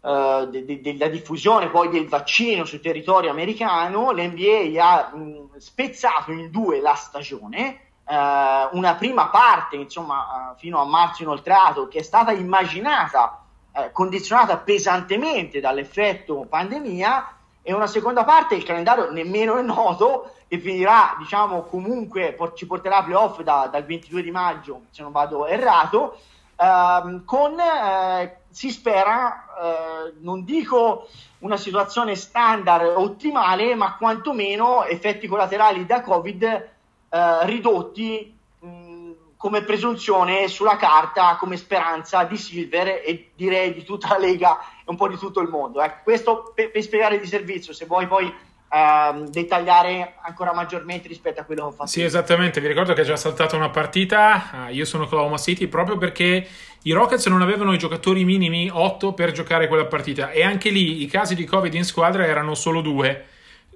uh, 0.00 0.46
de, 0.46 0.64
de, 0.64 0.80
della 0.80 1.08
diffusione 1.08 1.68
poi 1.68 1.88
del 1.88 2.08
vaccino 2.08 2.64
sul 2.64 2.80
territorio 2.80 3.30
americano, 3.30 4.12
l'NBA 4.12 4.84
ha 4.84 5.10
mh, 5.14 5.58
spezzato 5.58 6.32
in 6.32 6.50
due 6.50 6.80
la 6.80 6.94
stagione. 6.94 7.88
Uh, 8.10 8.76
una 8.76 8.96
prima 8.98 9.28
parte, 9.28 9.76
insomma, 9.76 10.52
uh, 10.52 10.58
fino 10.58 10.80
a 10.80 10.84
marzo 10.84 11.22
inoltrato, 11.22 11.88
che 11.88 12.00
è 12.00 12.02
stata 12.02 12.32
immaginata, 12.32 13.44
condizionata 13.92 14.56
pesantemente 14.56 15.60
dall'effetto 15.60 16.44
pandemia, 16.48 17.36
e 17.62 17.72
una 17.72 17.86
seconda 17.86 18.24
parte, 18.24 18.56
il 18.56 18.64
calendario 18.64 19.10
nemmeno 19.12 19.56
è 19.56 19.62
noto, 19.62 20.32
che 20.48 20.58
finirà, 20.58 21.14
diciamo, 21.18 21.62
comunque 21.62 22.36
ci 22.56 22.66
porterà 22.66 22.98
a 22.98 23.04
playoff 23.04 23.40
da, 23.42 23.68
dal 23.70 23.84
22 23.84 24.22
di 24.22 24.30
maggio, 24.32 24.82
se 24.90 25.02
non 25.02 25.12
vado 25.12 25.46
errato, 25.46 26.18
Uh, 26.60 27.24
con, 27.24 27.52
uh, 27.52 28.30
si 28.50 28.70
spera, 28.70 29.46
uh, 29.56 30.12
non 30.20 30.44
dico 30.44 31.08
una 31.38 31.56
situazione 31.56 32.16
standard 32.16 32.96
ottimale, 32.96 33.74
ma 33.74 33.96
quantomeno 33.96 34.84
effetti 34.84 35.26
collaterali 35.26 35.86
da 35.86 36.02
Covid 36.02 36.42
eh, 36.42 37.46
ridotti 37.46 38.36
mh, 38.58 39.10
come 39.36 39.62
presunzione 39.62 40.48
sulla 40.48 40.76
carta, 40.76 41.36
come 41.36 41.56
speranza 41.56 42.24
di 42.24 42.36
Silver 42.36 43.02
e 43.04 43.30
direi 43.34 43.72
di 43.72 43.82
tutta 43.82 44.08
la 44.08 44.18
Lega 44.18 44.58
e 44.60 44.84
un 44.84 44.96
po' 44.96 45.08
di 45.08 45.16
tutto 45.16 45.40
il 45.40 45.48
mondo. 45.48 45.80
Ecco, 45.80 46.00
questo 46.04 46.52
per, 46.54 46.70
per 46.70 46.82
spiegare 46.82 47.18
di 47.18 47.26
servizio, 47.26 47.72
se 47.72 47.86
vuoi 47.86 48.06
poi 48.06 48.32
Uh, 48.72 49.28
dettagliare 49.28 50.14
ancora 50.22 50.54
maggiormente 50.54 51.08
rispetto 51.08 51.40
a 51.40 51.44
quello 51.44 51.62
che 51.62 51.66
ho 51.66 51.72
fatto. 51.72 51.90
Sì, 51.90 52.02
esattamente. 52.02 52.60
Vi 52.60 52.68
ricordo 52.68 52.92
che 52.92 53.00
ha 53.00 53.04
già 53.04 53.16
saltato 53.16 53.56
una 53.56 53.68
partita. 53.68 54.68
Uh, 54.68 54.72
io 54.72 54.84
sono 54.84 55.04
Oklahoma 55.04 55.38
City 55.38 55.66
proprio 55.66 55.98
perché 55.98 56.46
i 56.82 56.92
Rockets 56.92 57.26
non 57.26 57.42
avevano 57.42 57.72
i 57.72 57.78
giocatori 57.78 58.24
minimi 58.24 58.70
8 58.72 59.12
per 59.12 59.32
giocare 59.32 59.66
quella 59.66 59.86
partita. 59.86 60.30
E 60.30 60.44
anche 60.44 60.70
lì 60.70 61.02
i 61.02 61.06
casi 61.08 61.34
di 61.34 61.44
Covid 61.44 61.74
in 61.74 61.84
squadra 61.84 62.24
erano 62.24 62.54
solo 62.54 62.80
due. 62.80 63.26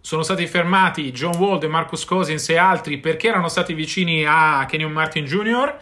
Sono 0.01 0.23
stati 0.23 0.47
fermati 0.47 1.11
John 1.11 1.35
Wald 1.39 1.65
e 1.65 1.69
Marcus 1.69 2.05
Cousins 2.05 2.49
e 2.51 2.57
altri 2.57 2.99
perché 2.99 3.27
erano 3.27 3.49
stati 3.49 3.75
vicini 3.75 4.25
a 4.25 4.65
Kenyon 4.69 4.93
Martin 4.93 5.25
Jr. 5.25 5.77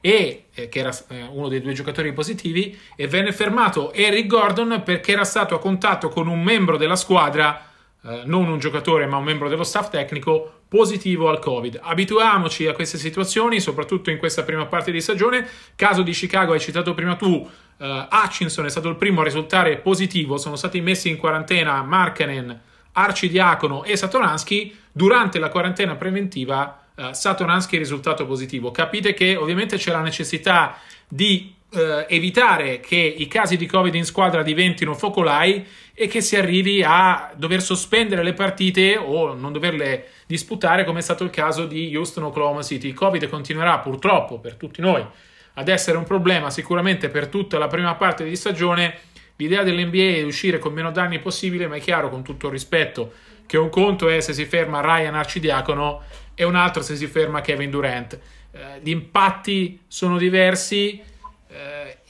E, 0.00 0.44
eh, 0.54 0.70
che 0.70 0.78
era 0.78 0.96
eh, 1.08 1.26
uno 1.30 1.48
dei 1.48 1.60
due 1.60 1.74
giocatori 1.74 2.14
positivi, 2.14 2.78
e 2.96 3.08
venne 3.08 3.32
fermato 3.32 3.92
Eric 3.92 4.26
Gordon 4.26 4.80
perché 4.82 5.12
era 5.12 5.24
stato 5.24 5.54
a 5.54 5.58
contatto 5.58 6.08
con 6.08 6.28
un 6.28 6.42
membro 6.42 6.78
della 6.78 6.96
squadra 6.96 7.72
eh, 8.06 8.22
non 8.26 8.48
un 8.48 8.58
giocatore 8.58 9.06
ma 9.06 9.16
un 9.16 9.24
membro 9.24 9.48
dello 9.48 9.64
staff 9.64 9.88
tecnico 9.88 10.60
positivo 10.68 11.28
al 11.28 11.38
Covid. 11.38 11.80
Abituiamoci 11.82 12.66
a 12.66 12.72
queste 12.72 12.98
situazioni, 12.98 13.60
soprattutto 13.60 14.10
in 14.10 14.18
questa 14.18 14.42
prima 14.42 14.66
parte 14.66 14.90
di 14.90 15.00
stagione. 15.00 15.48
Caso 15.76 16.02
di 16.02 16.12
Chicago, 16.12 16.52
hai 16.52 16.60
citato 16.60 16.94
prima 16.94 17.14
tu, 17.14 17.28
uh, 17.28 17.84
Hutchinson 18.10 18.66
è 18.66 18.68
stato 18.68 18.88
il 18.88 18.96
primo 18.96 19.20
a 19.20 19.24
risultare 19.24 19.78
positivo, 19.78 20.36
sono 20.36 20.56
stati 20.56 20.80
messi 20.80 21.08
in 21.08 21.16
quarantena 21.16 21.82
Markkanen, 21.82 22.60
Arcidiacono 22.92 23.84
e 23.84 23.96
Satoransky. 23.96 24.76
Durante 24.90 25.38
la 25.38 25.48
quarantena 25.48 25.94
preventiva 25.94 26.86
uh, 26.94 27.12
Satoransky 27.12 27.76
è 27.76 27.78
risultato 27.78 28.26
positivo. 28.26 28.70
Capite 28.70 29.14
che 29.14 29.36
ovviamente 29.36 29.76
c'è 29.76 29.92
la 29.92 30.00
necessità 30.00 30.76
di 31.08 31.54
uh, 31.74 32.04
evitare 32.08 32.80
che 32.80 32.96
i 32.96 33.26
casi 33.26 33.56
di 33.56 33.66
Covid 33.66 33.94
in 33.94 34.04
squadra 34.04 34.42
diventino 34.42 34.94
focolai 34.94 35.64
e 35.94 36.06
che 36.06 36.20
si 36.20 36.36
arrivi 36.36 36.82
a 36.84 37.32
dover 37.36 37.62
sospendere 37.62 38.22
le 38.22 38.32
partite 38.32 38.96
o 38.96 39.34
non 39.34 39.52
doverle 39.52 40.06
disputare 40.26 40.84
come 40.84 40.98
è 40.98 41.02
stato 41.02 41.22
il 41.24 41.30
caso 41.30 41.66
di 41.66 41.94
Houston 41.94 42.24
Oklahoma 42.24 42.62
City. 42.62 42.88
Il 42.88 42.94
Covid 42.94 43.28
continuerà 43.28 43.78
purtroppo 43.78 44.38
per 44.38 44.54
tutti 44.54 44.80
noi 44.80 45.04
ad 45.54 45.68
essere 45.68 45.96
un 45.96 46.04
problema 46.04 46.50
sicuramente 46.50 47.08
per 47.08 47.28
tutta 47.28 47.58
la 47.58 47.68
prima 47.68 47.94
parte 47.94 48.24
di 48.24 48.36
stagione. 48.36 48.98
L'idea 49.36 49.62
dell'NBA 49.62 50.16
è 50.18 50.22
uscire 50.22 50.58
con 50.58 50.72
meno 50.72 50.90
danni 50.90 51.18
possibile, 51.18 51.66
ma 51.66 51.76
è 51.76 51.80
chiaro 51.80 52.08
con 52.08 52.22
tutto 52.22 52.46
il 52.46 52.52
rispetto 52.52 53.12
che 53.46 53.58
un 53.58 53.68
conto 53.68 54.08
è 54.08 54.20
se 54.20 54.32
si 54.32 54.44
ferma 54.46 54.80
Ryan 54.80 55.14
Arcidiacono 55.14 56.02
e 56.34 56.44
un 56.44 56.54
altro 56.54 56.82
se 56.82 56.96
si 56.96 57.06
ferma 57.06 57.40
Kevin 57.40 57.70
Durant. 57.70 58.18
Eh, 58.50 58.80
gli 58.82 58.90
impatti 58.90 59.80
sono 59.86 60.16
diversi, 60.16 60.98
eh, 60.98 61.02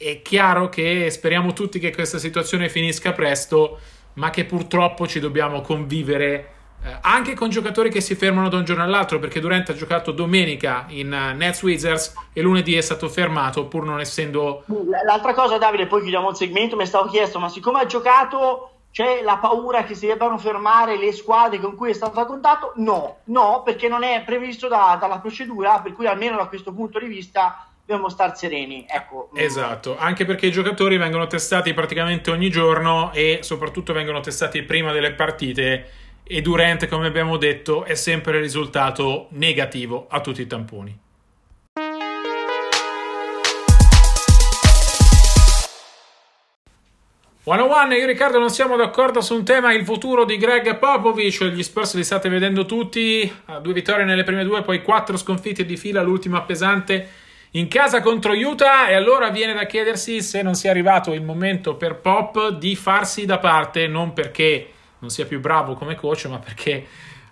è 0.08 0.22
chiaro 0.22 0.68
che 0.68 1.10
speriamo 1.10 1.52
tutti 1.52 1.78
che 1.78 1.94
questa 1.94 2.18
situazione 2.18 2.68
finisca 2.68 3.12
presto, 3.12 3.78
ma 4.14 4.30
che 4.30 4.44
purtroppo 4.44 5.06
ci 5.06 5.18
dobbiamo 5.18 5.62
convivere 5.62 6.52
eh, 6.84 6.98
anche 7.00 7.34
con 7.34 7.48
giocatori 7.48 7.88
che 7.88 8.02
si 8.02 8.14
fermano 8.14 8.50
da 8.50 8.58
un 8.58 8.64
giorno 8.64 8.82
all'altro, 8.82 9.18
perché 9.18 9.40
Durant 9.40 9.70
ha 9.70 9.74
giocato 9.74 10.12
domenica 10.12 10.84
in 10.88 11.06
uh, 11.10 11.34
Nets 11.34 11.62
Wizards 11.62 12.12
e 12.34 12.42
lunedì 12.42 12.74
è 12.74 12.82
stato 12.82 13.08
fermato 13.08 13.66
pur 13.66 13.84
non 13.84 14.00
essendo... 14.00 14.64
L'altra 15.06 15.32
cosa 15.32 15.56
Davide, 15.56 15.86
poi 15.86 16.02
chiudiamo 16.02 16.28
il 16.28 16.36
segmento, 16.36 16.76
mi 16.76 16.84
stavo 16.84 17.08
chiesto, 17.08 17.38
ma 17.38 17.48
siccome 17.48 17.80
ha 17.80 17.86
giocato 17.86 18.68
c'è 18.90 19.22
la 19.22 19.38
paura 19.38 19.82
che 19.82 19.94
si 19.94 20.06
debbano 20.06 20.38
fermare 20.38 20.96
le 20.96 21.12
squadre 21.12 21.58
con 21.58 21.74
cui 21.74 21.90
è 21.90 21.94
stato 21.94 22.20
a 22.20 22.26
contatto? 22.26 22.74
No, 22.76 23.16
no, 23.24 23.62
perché 23.64 23.88
non 23.88 24.04
è 24.04 24.22
previsto 24.24 24.68
da, 24.68 24.96
dalla 25.00 25.18
procedura, 25.18 25.80
per 25.80 25.94
cui 25.94 26.06
almeno 26.06 26.36
da 26.36 26.46
questo 26.46 26.72
punto 26.72 27.00
di 27.00 27.06
vista 27.06 27.73
dobbiamo 27.86 28.08
stare 28.08 28.34
sereni. 28.34 28.86
Ecco. 28.88 29.30
Esatto, 29.34 29.96
anche 29.98 30.24
perché 30.24 30.46
i 30.46 30.50
giocatori 30.50 30.96
vengono 30.96 31.26
testati 31.26 31.74
praticamente 31.74 32.30
ogni 32.30 32.48
giorno 32.48 33.12
e 33.12 33.40
soprattutto 33.42 33.92
vengono 33.92 34.20
testati 34.20 34.62
prima 34.62 34.92
delle 34.92 35.12
partite 35.12 35.90
e 36.22 36.40
Durant, 36.40 36.88
come 36.88 37.06
abbiamo 37.06 37.36
detto, 37.36 37.84
è 37.84 37.94
sempre 37.94 38.36
il 38.36 38.42
risultato 38.42 39.26
negativo 39.30 40.06
a 40.08 40.20
tutti 40.20 40.40
i 40.40 40.46
tamponi. 40.46 41.02
One 47.46 47.60
one, 47.60 47.96
io 47.98 48.04
e 48.04 48.06
Riccardo 48.06 48.38
non 48.38 48.48
siamo 48.48 48.74
d'accordo 48.74 49.20
su 49.20 49.34
un 49.34 49.44
tema, 49.44 49.74
il 49.74 49.84
futuro 49.84 50.24
di 50.24 50.38
Greg 50.38 50.78
Popovich, 50.78 51.44
gli 51.44 51.62
Spurs 51.62 51.94
li 51.94 52.02
state 52.02 52.30
vedendo 52.30 52.64
tutti, 52.64 53.30
due 53.60 53.72
vittorie 53.74 54.06
nelle 54.06 54.24
prime 54.24 54.44
due, 54.44 54.62
poi 54.62 54.80
quattro 54.80 55.18
sconfitte 55.18 55.66
di 55.66 55.76
fila, 55.76 56.00
l'ultima 56.00 56.40
pesante 56.40 57.06
in 57.56 57.68
casa 57.68 58.00
contro 58.00 58.32
Utah 58.32 58.88
e 58.88 58.94
allora 58.94 59.30
viene 59.30 59.54
da 59.54 59.64
chiedersi 59.64 60.22
se 60.22 60.42
non 60.42 60.54
sia 60.54 60.70
arrivato 60.70 61.12
il 61.12 61.22
momento 61.22 61.76
per 61.76 61.96
Pop 61.96 62.48
di 62.48 62.74
farsi 62.74 63.26
da 63.26 63.38
parte, 63.38 63.86
non 63.86 64.12
perché 64.12 64.70
non 64.98 65.08
sia 65.08 65.24
più 65.24 65.38
bravo 65.38 65.74
come 65.74 65.94
coach, 65.94 66.24
ma 66.24 66.40
perché 66.40 66.84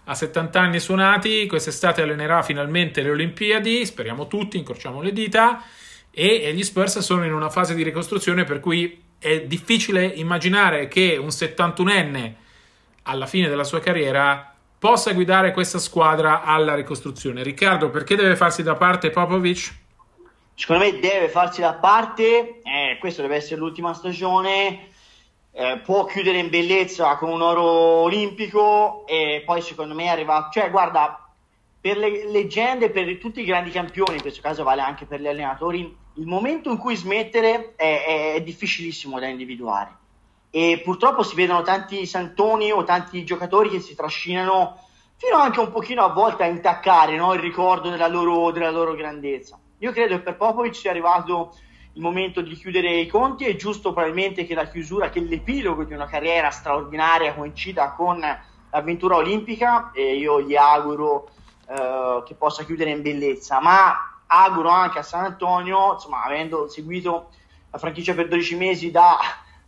ha 0.04 0.14
70 0.14 0.60
anni 0.60 0.78
suonati, 0.78 1.46
quest'estate 1.48 2.02
allenerà 2.02 2.42
finalmente 2.42 3.02
le 3.02 3.10
Olimpiadi, 3.10 3.84
speriamo 3.84 4.28
tutti, 4.28 4.58
incrociamo 4.58 5.00
le 5.00 5.12
dita, 5.12 5.60
e 6.12 6.52
gli 6.54 6.62
Spurs 6.62 7.00
sono 7.00 7.24
in 7.24 7.32
una 7.32 7.50
fase 7.50 7.74
di 7.74 7.82
ricostruzione 7.82 8.44
per 8.44 8.60
cui 8.60 9.02
è 9.18 9.40
difficile 9.40 10.04
immaginare 10.04 10.86
che 10.86 11.16
un 11.20 11.28
71enne 11.28 12.34
alla 13.02 13.26
fine 13.26 13.48
della 13.48 13.64
sua 13.64 13.80
carriera 13.80 14.54
possa 14.78 15.12
guidare 15.14 15.50
questa 15.50 15.80
squadra 15.80 16.42
alla 16.42 16.76
ricostruzione. 16.76 17.42
Riccardo, 17.42 17.90
perché 17.90 18.14
deve 18.14 18.36
farsi 18.36 18.62
da 18.62 18.76
parte 18.76 19.10
Popovic? 19.10 19.80
Secondo 20.62 20.84
me 20.84 21.00
deve 21.00 21.28
farsi 21.28 21.60
da 21.60 21.72
parte, 21.74 22.60
eh, 22.62 22.96
questa 23.00 23.20
deve 23.20 23.34
essere 23.34 23.56
l'ultima 23.56 23.94
stagione, 23.94 24.90
eh, 25.50 25.80
può 25.84 26.04
chiudere 26.04 26.38
in 26.38 26.50
bellezza 26.50 27.16
con 27.16 27.30
un 27.30 27.42
oro 27.42 27.64
olimpico 27.64 29.04
e 29.08 29.42
poi 29.44 29.60
secondo 29.60 29.92
me 29.92 30.04
è 30.04 30.10
arrivato, 30.10 30.50
cioè 30.52 30.70
guarda, 30.70 31.28
per 31.80 31.96
le 31.96 32.30
leggende, 32.30 32.90
per 32.90 33.18
tutti 33.18 33.40
i 33.40 33.44
grandi 33.44 33.72
campioni, 33.72 34.14
in 34.14 34.20
questo 34.20 34.40
caso 34.40 34.62
vale 34.62 34.82
anche 34.82 35.04
per 35.04 35.20
gli 35.20 35.26
allenatori, 35.26 35.80
il 35.80 36.26
momento 36.26 36.70
in 36.70 36.78
cui 36.78 36.94
smettere 36.94 37.74
è, 37.74 38.04
è, 38.04 38.34
è 38.34 38.42
difficilissimo 38.42 39.18
da 39.18 39.26
individuare 39.26 39.96
e 40.48 40.80
purtroppo 40.84 41.24
si 41.24 41.34
vedono 41.34 41.62
tanti 41.62 42.06
santoni 42.06 42.70
o 42.70 42.84
tanti 42.84 43.24
giocatori 43.24 43.68
che 43.68 43.80
si 43.80 43.96
trascinano 43.96 44.78
fino 45.16 45.38
anche 45.38 45.58
un 45.58 45.72
pochino 45.72 46.04
a 46.04 46.12
volte 46.12 46.44
a 46.44 46.46
intaccare 46.46 47.16
no, 47.16 47.34
il 47.34 47.40
ricordo 47.40 47.90
della 47.90 48.06
loro, 48.06 48.52
della 48.52 48.70
loro, 48.70 48.94
grandezza. 48.94 49.58
Io 49.82 49.90
credo 49.90 50.14
che 50.14 50.22
per 50.22 50.36
Popovic 50.36 50.76
sia 50.76 50.90
arrivato 50.90 51.56
il 51.94 52.00
momento 52.00 52.40
di 52.40 52.54
chiudere 52.54 53.00
i 53.00 53.08
conti, 53.08 53.46
è 53.46 53.56
giusto 53.56 53.92
probabilmente 53.92 54.46
che 54.46 54.54
la 54.54 54.68
chiusura, 54.68 55.10
che 55.10 55.18
l'epilogo 55.18 55.82
di 55.82 55.92
una 55.92 56.06
carriera 56.06 56.50
straordinaria 56.50 57.34
coincida 57.34 57.90
con 57.90 58.20
l'avventura 58.70 59.16
olimpica 59.16 59.90
e 59.92 60.14
io 60.14 60.40
gli 60.40 60.54
auguro 60.54 61.30
eh, 61.66 62.22
che 62.24 62.34
possa 62.36 62.62
chiudere 62.62 62.90
in 62.90 63.02
bellezza, 63.02 63.60
ma 63.60 64.20
auguro 64.24 64.68
anche 64.68 65.00
a 65.00 65.02
San 65.02 65.24
Antonio, 65.24 65.94
insomma, 65.94 66.22
avendo 66.22 66.68
seguito 66.68 67.30
la 67.72 67.78
franchigia 67.78 68.14
per 68.14 68.28
12 68.28 68.54
mesi 68.54 68.92
da, 68.92 69.18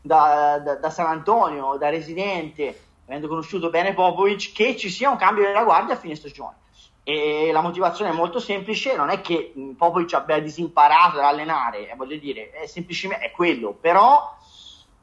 da, 0.01 0.61
da, 0.61 0.77
da 0.77 0.91
San 0.91 1.07
Antonio, 1.07 1.77
da 1.77 1.89
residente, 1.89 2.83
avendo 3.07 3.27
conosciuto 3.27 3.69
bene 3.69 3.95
Popovic, 3.95 4.53
che 4.53 4.77
ci 4.77 4.91
sia 4.91 5.11
un 5.11 5.17
cambio 5.17 5.43
della 5.43 5.65
guardia 5.65 5.95
a 5.95 5.99
fine 5.99 6.15
stagione. 6.15 6.63
E 7.07 7.51
la 7.53 7.61
motivazione 7.61 8.11
è 8.11 8.15
molto 8.15 8.41
semplice, 8.41 8.97
non 8.97 9.11
è 9.11 9.21
che 9.21 9.53
Popovic 9.77 10.15
abbia 10.15 10.41
disimparato 10.41 11.19
ad 11.19 11.25
allenare, 11.25 11.91
eh, 11.91 11.95
voglio 11.97 12.17
dire, 12.17 12.51
è 12.51 12.67
semplicemente 12.67 13.27
è 13.27 13.31
quello, 13.31 13.77
però 13.79 14.35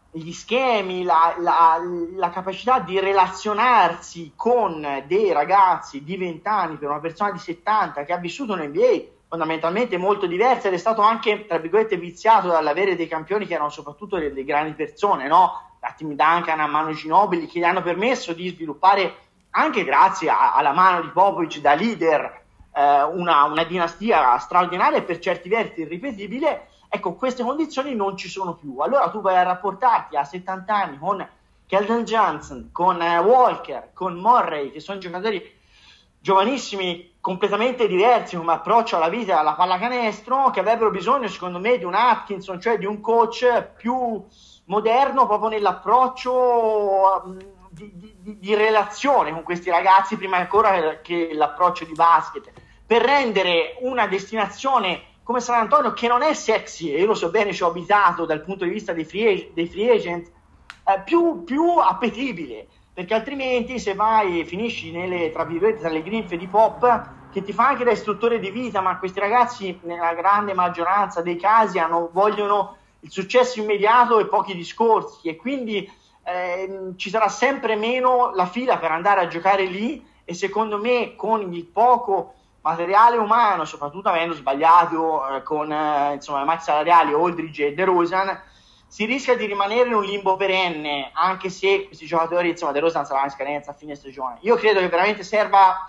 gli 0.09 0.31
schemi, 0.31 1.03
la, 1.03 1.35
la, 1.37 1.79
la, 2.15 2.29
capacità 2.31 2.79
di 2.79 2.99
relazionarsi 2.99 4.33
con 4.35 5.03
dei 5.05 5.31
ragazzi 5.31 6.03
di 6.03 6.17
20 6.17 6.47
anni 6.47 6.75
per 6.75 6.89
una 6.89 6.99
persona 6.99 7.31
di 7.31 7.39
70 7.39 8.03
che 8.03 8.11
ha 8.11 8.17
vissuto 8.17 8.55
in 8.55 8.69
NBA 8.69 9.19
fondamentalmente 9.31 9.95
molto 9.95 10.25
diversa 10.25 10.67
ed 10.67 10.73
è 10.73 10.77
stato 10.77 11.01
anche, 11.01 11.45
tra 11.45 11.57
virgolette, 11.57 11.95
viziato 11.95 12.49
dall'avere 12.49 12.97
dei 12.97 13.07
campioni 13.07 13.47
che 13.47 13.53
erano 13.53 13.69
soprattutto 13.69 14.17
delle 14.17 14.43
grandi 14.43 14.73
persone, 14.73 15.27
no? 15.27 15.77
Da 15.79 15.93
Tim 15.95 16.09
Duncan 16.09 16.59
a 16.59 16.67
Manu 16.67 16.91
Ginobili, 16.91 17.47
che 17.47 17.59
gli 17.59 17.63
hanno 17.63 17.81
permesso 17.81 18.33
di 18.33 18.49
sviluppare, 18.49 19.15
anche 19.51 19.83
grazie 19.83 20.29
a, 20.29 20.53
alla 20.53 20.73
mano 20.73 21.01
di 21.01 21.09
Popovic 21.09 21.59
da 21.59 21.73
leader, 21.73 22.43
eh, 22.73 23.03
una, 23.03 23.45
una, 23.45 23.63
dinastia 23.63 24.37
straordinaria 24.37 24.99
e 24.99 25.03
per 25.03 25.19
certi 25.19 25.49
versi 25.49 25.81
irripetibile. 25.81 26.67
Ecco, 26.89 27.13
queste 27.13 27.43
condizioni 27.43 27.95
non 27.95 28.17
ci 28.17 28.27
sono 28.27 28.55
più. 28.55 28.77
Allora 28.79 29.09
tu 29.09 29.21
vai 29.21 29.35
a 29.37 29.43
rapportarti 29.43 30.15
a 30.17 30.23
70 30.23 30.75
anni 30.75 30.97
con 30.97 31.27
Keldon 31.65 32.03
Johnson, 32.03 32.69
con 32.71 33.01
eh, 33.01 33.17
Walker, 33.19 33.91
con 33.93 34.15
Morray, 34.15 34.71
che 34.71 34.79
sono 34.79 34.99
giocatori 34.99 35.59
giovanissimi 36.19 37.13
completamente 37.19 37.87
diversi 37.87 38.37
come 38.37 38.53
approccio 38.53 38.95
alla 38.95 39.09
vita 39.09 39.39
alla 39.39 39.53
pallacanestro 39.53 40.51
che 40.51 40.59
avrebbero 40.59 40.91
bisogno 40.91 41.27
secondo 41.27 41.59
me 41.59 41.79
di 41.79 41.83
un 41.83 41.95
Atkinson 41.95 42.61
cioè 42.61 42.77
di 42.77 42.85
un 42.85 43.01
coach 43.01 43.71
più 43.75 44.23
moderno 44.65 45.25
proprio 45.25 45.49
nell'approccio 45.49 47.23
mm, 47.25 47.39
di, 47.71 47.91
di, 47.95 48.37
di 48.39 48.55
relazione 48.55 49.31
con 49.31 49.43
questi 49.43 49.69
ragazzi 49.69 50.17
prima 50.17 50.37
ancora 50.37 50.99
che 51.01 51.31
l'approccio 51.33 51.85
di 51.85 51.93
basket 51.93 52.51
per 52.85 53.01
rendere 53.01 53.77
una 53.79 54.07
destinazione 54.07 55.03
come 55.23 55.39
San 55.39 55.59
Antonio 55.59 55.93
che 55.93 56.07
non 56.07 56.21
è 56.21 56.33
sexy 56.33 56.93
e 56.93 56.99
io 56.99 57.05
lo 57.05 57.13
so 57.13 57.29
bene 57.29 57.53
ci 57.53 57.63
ho 57.63 57.67
abitato 57.67 58.25
dal 58.25 58.43
punto 58.43 58.65
di 58.65 58.71
vista 58.71 58.91
dei 58.91 59.05
free, 59.05 59.51
dei 59.53 59.67
free 59.67 59.93
agent 59.93 60.27
eh, 60.27 61.01
più, 61.05 61.43
più 61.43 61.77
appetibile 61.77 62.67
perché 62.93 63.13
altrimenti 63.13 63.79
se 63.79 63.93
vai 63.93 64.41
e 64.41 64.45
finisci 64.45 64.91
nelle, 64.91 65.31
tra 65.31 65.45
virgolette, 65.45 65.79
tra 65.79 65.89
le 65.89 66.03
grinfie 66.03 66.37
di 66.37 66.47
pop, 66.47 67.09
che 67.31 67.41
ti 67.41 67.53
fa 67.53 67.69
anche 67.69 67.85
da 67.85 67.91
istruttore 67.91 68.39
di 68.39 68.51
vita, 68.51 68.81
ma 68.81 68.99
questi 68.99 69.19
ragazzi 69.19 69.79
nella 69.83 70.13
grande 70.13 70.53
maggioranza 70.53 71.21
dei 71.21 71.37
casi 71.37 71.79
hanno, 71.79 72.09
vogliono 72.11 72.75
il 72.99 73.11
successo 73.11 73.61
immediato 73.61 74.19
e 74.19 74.27
pochi 74.27 74.53
discorsi 74.53 75.29
e 75.29 75.37
quindi 75.37 75.89
eh, 76.23 76.93
ci 76.97 77.09
sarà 77.09 77.27
sempre 77.27 77.75
meno 77.75 78.31
la 78.33 78.45
fila 78.45 78.77
per 78.77 78.91
andare 78.91 79.21
a 79.21 79.27
giocare 79.27 79.65
lì 79.65 80.05
e 80.23 80.33
secondo 80.33 80.77
me 80.77 81.15
con 81.15 81.53
il 81.53 81.65
poco 81.65 82.35
materiale 82.61 83.17
umano, 83.17 83.65
soprattutto 83.65 84.09
avendo 84.09 84.35
sbagliato 84.35 85.27
eh, 85.27 85.43
con 85.43 85.71
eh, 85.71 86.13
insomma, 86.13 86.43
max 86.43 86.63
salariali 86.63 87.13
Aldridge 87.13 87.67
e 87.67 87.73
De 87.73 87.85
Rosan, 87.85 88.39
si 88.87 89.05
rischia 89.05 89.35
di 89.35 89.45
rimanere 89.45 89.87
in 89.87 89.95
un 89.95 90.03
limbo 90.03 90.35
perenne, 90.35 91.11
anche 91.13 91.49
se 91.49 91.85
questi 91.87 92.05
giocatori, 92.05 92.49
insomma, 92.49 92.73
De 92.73 92.81
Rosan 92.81 93.05
sarà 93.05 93.23
in 93.23 93.29
scadenza 93.29 93.71
a 93.71 93.73
fine 93.73 93.95
stagione. 93.95 94.37
Io 94.41 94.55
credo 94.55 94.79
che 94.79 94.89
veramente 94.89 95.23
serva 95.23 95.87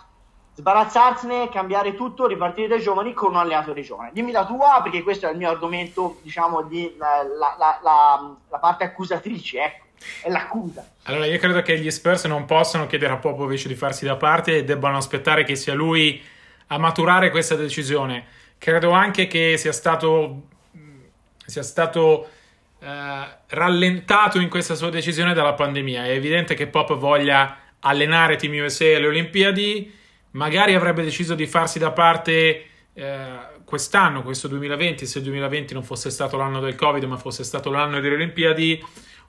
sbarazzarsene, 0.54 1.48
cambiare 1.48 1.94
tutto, 1.94 2.26
ripartire 2.26 2.68
dai 2.68 2.80
giovani 2.80 3.12
con 3.12 3.30
un 3.30 3.38
allenatore 3.38 3.82
giovane. 3.82 4.10
Dimmi 4.12 4.30
la 4.30 4.46
tua, 4.46 4.80
perché 4.82 5.02
questo 5.02 5.26
è 5.26 5.30
il 5.30 5.36
mio 5.36 5.50
argomento, 5.50 6.18
diciamo, 6.22 6.62
di 6.62 6.94
la, 6.96 7.22
la, 7.22 7.78
la, 7.82 8.36
la 8.48 8.58
parte 8.58 8.84
accusatrice, 8.84 9.62
ecco. 9.62 9.86
È 10.22 10.28
l'accusa. 10.28 10.86
Allora, 11.04 11.26
io 11.26 11.38
credo 11.38 11.62
che 11.62 11.78
gli 11.78 11.90
Spurs 11.90 12.24
non 12.24 12.44
possano 12.44 12.86
chiedere 12.86 13.12
a 13.12 13.16
Popovic 13.16 13.66
di 13.66 13.74
farsi 13.74 14.04
da 14.04 14.16
parte 14.16 14.58
e 14.58 14.64
debbano 14.64 14.96
aspettare 14.96 15.44
che 15.44 15.56
sia 15.56 15.74
lui 15.74 16.22
a 16.68 16.78
maturare 16.78 17.30
questa 17.30 17.54
decisione. 17.54 18.24
Credo 18.58 18.90
anche 18.90 19.26
che 19.26 19.56
sia 19.56 19.72
stato, 19.72 20.48
sia 21.44 21.62
stato 21.62 22.28
eh, 22.80 23.36
rallentato 23.48 24.38
in 24.38 24.48
questa 24.48 24.74
sua 24.74 24.90
decisione 24.90 25.34
dalla 25.34 25.54
pandemia. 25.54 26.04
È 26.04 26.10
evidente 26.10 26.54
che 26.54 26.66
Pop 26.66 26.94
voglia 26.96 27.58
allenare 27.80 28.36
Team 28.36 28.64
USA 28.64 28.96
alle 28.96 29.06
Olimpiadi, 29.06 29.92
magari 30.32 30.74
avrebbe 30.74 31.02
deciso 31.02 31.34
di 31.34 31.46
farsi 31.46 31.78
da 31.78 31.90
parte 31.90 32.64
eh, 32.94 33.50
quest'anno, 33.64 34.22
questo 34.22 34.48
2020, 34.48 35.06
se 35.06 35.18
il 35.18 35.24
2020 35.24 35.74
non 35.74 35.82
fosse 35.82 36.10
stato 36.10 36.36
l'anno 36.36 36.60
del 36.60 36.74
Covid, 36.74 37.04
ma 37.04 37.16
fosse 37.16 37.44
stato 37.44 37.70
l'anno 37.70 38.00
delle 38.00 38.14
Olimpiadi. 38.14 38.84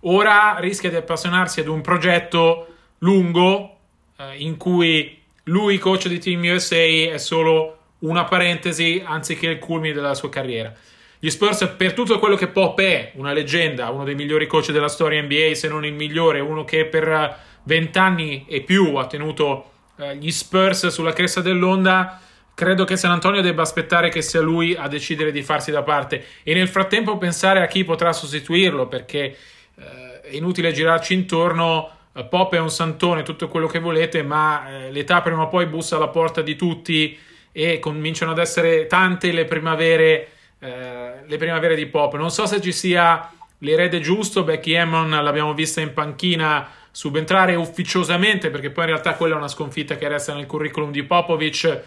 Ora 0.05 0.57
rischia 0.59 0.89
di 0.89 0.95
appassionarsi 0.95 1.61
ad 1.61 1.67
un 1.67 1.81
progetto 1.81 2.67
lungo 2.99 3.77
eh, 4.17 4.35
in 4.37 4.57
cui 4.57 5.21
lui, 5.43 5.77
coach 5.77 6.07
di 6.07 6.19
Team 6.19 6.41
USA, 6.43 6.75
è 6.75 7.17
solo 7.17 7.77
una 7.99 8.25
parentesi 8.25 9.01
anziché 9.05 9.47
il 9.47 9.59
culmine 9.59 9.93
della 9.93 10.13
sua 10.13 10.29
carriera. 10.29 10.73
gli 11.19 11.29
Spurs, 11.29 11.73
per 11.77 11.93
tutto 11.93 12.19
quello 12.19 12.35
che 12.35 12.47
Pop 12.47 12.79
è, 12.81 13.13
una 13.15 13.31
leggenda, 13.31 13.89
uno 13.91 14.03
dei 14.03 14.15
migliori 14.15 14.45
coach 14.45 14.71
della 14.71 14.89
storia 14.89 15.21
NBA, 15.21 15.53
se 15.53 15.69
non 15.69 15.85
il 15.85 15.93
migliore, 15.93 16.41
uno 16.41 16.65
che 16.65 16.85
per 16.85 17.37
vent'anni 17.63 18.45
e 18.47 18.61
più 18.61 18.95
ha 18.95 19.07
tenuto 19.07 19.71
eh, 19.97 20.17
gli 20.17 20.31
Spurs 20.31 20.87
sulla 20.87 21.13
cresta 21.13 21.39
dell'onda, 21.39 22.19
credo 22.53 22.83
che 22.83 22.97
San 22.97 23.11
Antonio 23.11 23.41
debba 23.41 23.61
aspettare 23.61 24.09
che 24.09 24.21
sia 24.21 24.41
lui 24.41 24.75
a 24.75 24.89
decidere 24.89 25.31
di 25.31 25.41
farsi 25.43 25.71
da 25.71 25.81
parte 25.81 26.25
e 26.43 26.53
nel 26.53 26.67
frattempo 26.67 27.17
pensare 27.17 27.61
a 27.61 27.67
chi 27.67 27.85
potrà 27.85 28.11
sostituirlo, 28.11 28.87
perché 28.87 29.35
eh, 29.75 30.21
è 30.21 30.35
inutile 30.35 30.71
girarci 30.71 31.13
intorno. 31.13 31.89
Eh, 32.13 32.25
Pop 32.25 32.53
è 32.53 32.59
un 32.59 32.69
santone, 32.69 33.23
tutto 33.23 33.47
quello 33.47 33.67
che 33.67 33.79
volete, 33.79 34.23
ma 34.23 34.67
eh, 34.69 34.91
l'età 34.91 35.21
prima 35.21 35.43
o 35.43 35.47
poi 35.47 35.65
bussa 35.65 35.95
alla 35.95 36.09
porta 36.09 36.41
di 36.41 36.55
tutti 36.55 37.17
e 37.51 37.79
cominciano 37.79 38.31
ad 38.31 38.39
essere 38.39 38.87
tante 38.87 39.31
le 39.31 39.45
primavere, 39.45 40.29
eh, 40.59 41.11
le 41.25 41.37
primavere 41.37 41.75
di 41.75 41.85
Pop. 41.85 42.15
Non 42.15 42.31
so 42.31 42.45
se 42.45 42.59
ci 42.61 42.71
sia 42.71 43.31
l'erede 43.59 43.99
giusto, 43.99 44.43
Becky 44.43 44.75
Hammond 44.75 45.13
l'abbiamo 45.13 45.53
vista 45.53 45.81
in 45.81 45.93
panchina 45.93 46.69
subentrare 46.91 47.55
ufficiosamente, 47.55 48.51
perché 48.51 48.69
poi 48.69 48.83
in 48.83 48.91
realtà 48.91 49.15
quella 49.15 49.33
è 49.33 49.37
una 49.37 49.47
sconfitta 49.47 49.95
che 49.95 50.07
resta 50.07 50.33
nel 50.33 50.45
curriculum 50.45 50.91
di 50.91 51.03
Popovic 51.03 51.81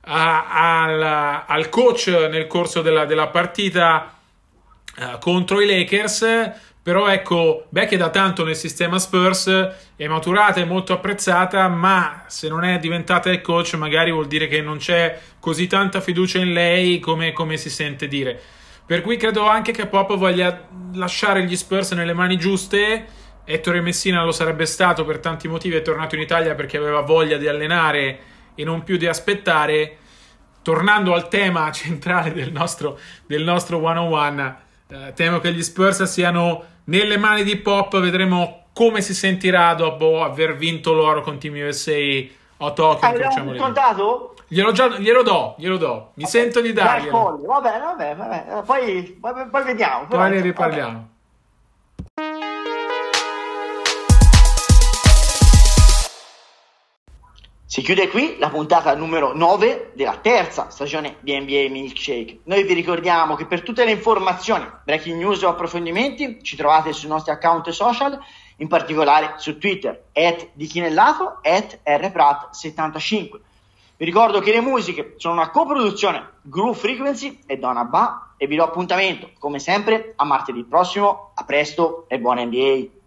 a, 0.00 0.82
al, 0.82 1.44
al, 1.46 1.68
coach 1.68 2.08
nel 2.08 2.46
corso 2.46 2.82
della, 2.82 3.04
della 3.04 3.28
partita 3.28 4.18
uh, 4.96 5.18
contro 5.18 5.60
i 5.60 5.66
Lakers. 5.66 6.26
Però 6.88 7.06
ecco, 7.06 7.66
Beck 7.68 7.92
è 7.92 7.96
da 7.98 8.08
tanto 8.08 8.46
nel 8.46 8.56
sistema 8.56 8.98
Spurs, 8.98 9.46
è 9.94 10.06
maturata, 10.06 10.58
è 10.58 10.64
molto 10.64 10.94
apprezzata, 10.94 11.68
ma 11.68 12.24
se 12.28 12.48
non 12.48 12.64
è 12.64 12.78
diventata 12.78 13.28
il 13.28 13.42
coach 13.42 13.74
magari 13.74 14.10
vuol 14.10 14.26
dire 14.26 14.48
che 14.48 14.62
non 14.62 14.78
c'è 14.78 15.20
così 15.38 15.66
tanta 15.66 16.00
fiducia 16.00 16.38
in 16.38 16.54
lei 16.54 16.98
come, 16.98 17.34
come 17.34 17.58
si 17.58 17.68
sente 17.68 18.08
dire. 18.08 18.40
Per 18.86 19.02
cui 19.02 19.18
credo 19.18 19.46
anche 19.46 19.70
che 19.70 19.84
Pop 19.84 20.16
voglia 20.16 20.66
lasciare 20.94 21.44
gli 21.44 21.56
Spurs 21.56 21.92
nelle 21.92 22.14
mani 22.14 22.38
giuste. 22.38 23.04
Ettore 23.44 23.82
Messina 23.82 24.24
lo 24.24 24.32
sarebbe 24.32 24.64
stato 24.64 25.04
per 25.04 25.18
tanti 25.18 25.46
motivi, 25.46 25.76
è 25.76 25.82
tornato 25.82 26.14
in 26.14 26.22
Italia 26.22 26.54
perché 26.54 26.78
aveva 26.78 27.02
voglia 27.02 27.36
di 27.36 27.48
allenare 27.48 28.18
e 28.54 28.64
non 28.64 28.82
più 28.82 28.96
di 28.96 29.06
aspettare. 29.06 29.98
Tornando 30.62 31.12
al 31.12 31.28
tema 31.28 31.68
centrale 31.70 32.32
del 32.32 32.50
nostro, 32.50 32.98
del 33.26 33.44
nostro 33.44 33.76
one-on-one, 33.76 34.56
eh, 34.88 35.12
temo 35.14 35.38
che 35.38 35.52
gli 35.52 35.62
Spurs 35.62 36.04
siano 36.04 36.76
nelle 36.88 37.16
mani 37.16 37.44
di 37.44 37.56
Pop, 37.56 37.98
vedremo 38.00 38.64
come 38.72 39.00
si 39.00 39.14
sentirà 39.14 39.74
dopo 39.74 40.22
aver 40.22 40.56
vinto 40.56 40.92
l'oro 40.92 41.22
con 41.22 41.38
Team 41.38 41.54
USA 41.54 41.94
a 42.58 42.70
Tokyo. 42.70 43.08
Abbiamo 43.08 43.54
contato? 43.54 44.34
Glielo, 44.46 44.72
già, 44.72 44.88
glielo 44.98 45.22
do, 45.22 45.54
glielo 45.58 45.76
do. 45.76 46.10
Mi 46.14 46.24
okay. 46.24 46.40
sento 46.40 46.60
di 46.60 46.72
darglielo. 46.72 47.40
Va 47.44 47.60
bene, 47.60 47.78
va 47.78 47.94
bene, 47.94 48.14
va 48.14 48.24
bene. 48.24 48.62
Poi, 48.62 49.18
poi, 49.50 49.64
vediamo. 49.64 50.06
Poi 50.06 50.30
ne 50.30 50.40
riparliamo. 50.40 51.08
Si 57.78 57.84
chiude 57.84 58.08
qui 58.08 58.38
la 58.40 58.48
puntata 58.48 58.92
numero 58.96 59.36
9 59.36 59.92
della 59.94 60.16
terza 60.16 60.68
stagione 60.68 61.18
di 61.20 61.38
NBA 61.38 61.68
Milkshake. 61.70 62.40
Noi 62.46 62.64
vi 62.64 62.74
ricordiamo 62.74 63.36
che 63.36 63.46
per 63.46 63.62
tutte 63.62 63.84
le 63.84 63.92
informazioni, 63.92 64.68
breaking 64.82 65.16
news 65.16 65.42
o 65.42 65.50
approfondimenti 65.50 66.42
ci 66.42 66.56
trovate 66.56 66.92
sui 66.92 67.08
nostri 67.08 67.30
account 67.30 67.68
social, 67.68 68.18
in 68.56 68.66
particolare 68.66 69.34
su 69.36 69.58
Twitter, 69.58 70.06
at 70.12 70.48
di 70.54 70.66
Chinellato, 70.66 71.38
at 71.40 71.78
rprat75. 71.84 73.28
Vi 73.96 74.04
ricordo 74.04 74.40
che 74.40 74.50
le 74.50 74.60
musiche 74.60 75.14
sono 75.16 75.34
una 75.34 75.50
coproduzione 75.50 76.30
Groove 76.42 76.76
Frequency 76.76 77.38
e 77.46 77.58
Donna 77.58 77.84
Ba 77.84 78.32
e 78.36 78.48
vi 78.48 78.56
do 78.56 78.64
appuntamento, 78.64 79.30
come 79.38 79.60
sempre, 79.60 80.14
a 80.16 80.24
martedì 80.24 80.64
prossimo. 80.64 81.30
A 81.32 81.44
presto 81.44 82.06
e 82.08 82.18
buona 82.18 82.42
NBA! 82.42 82.97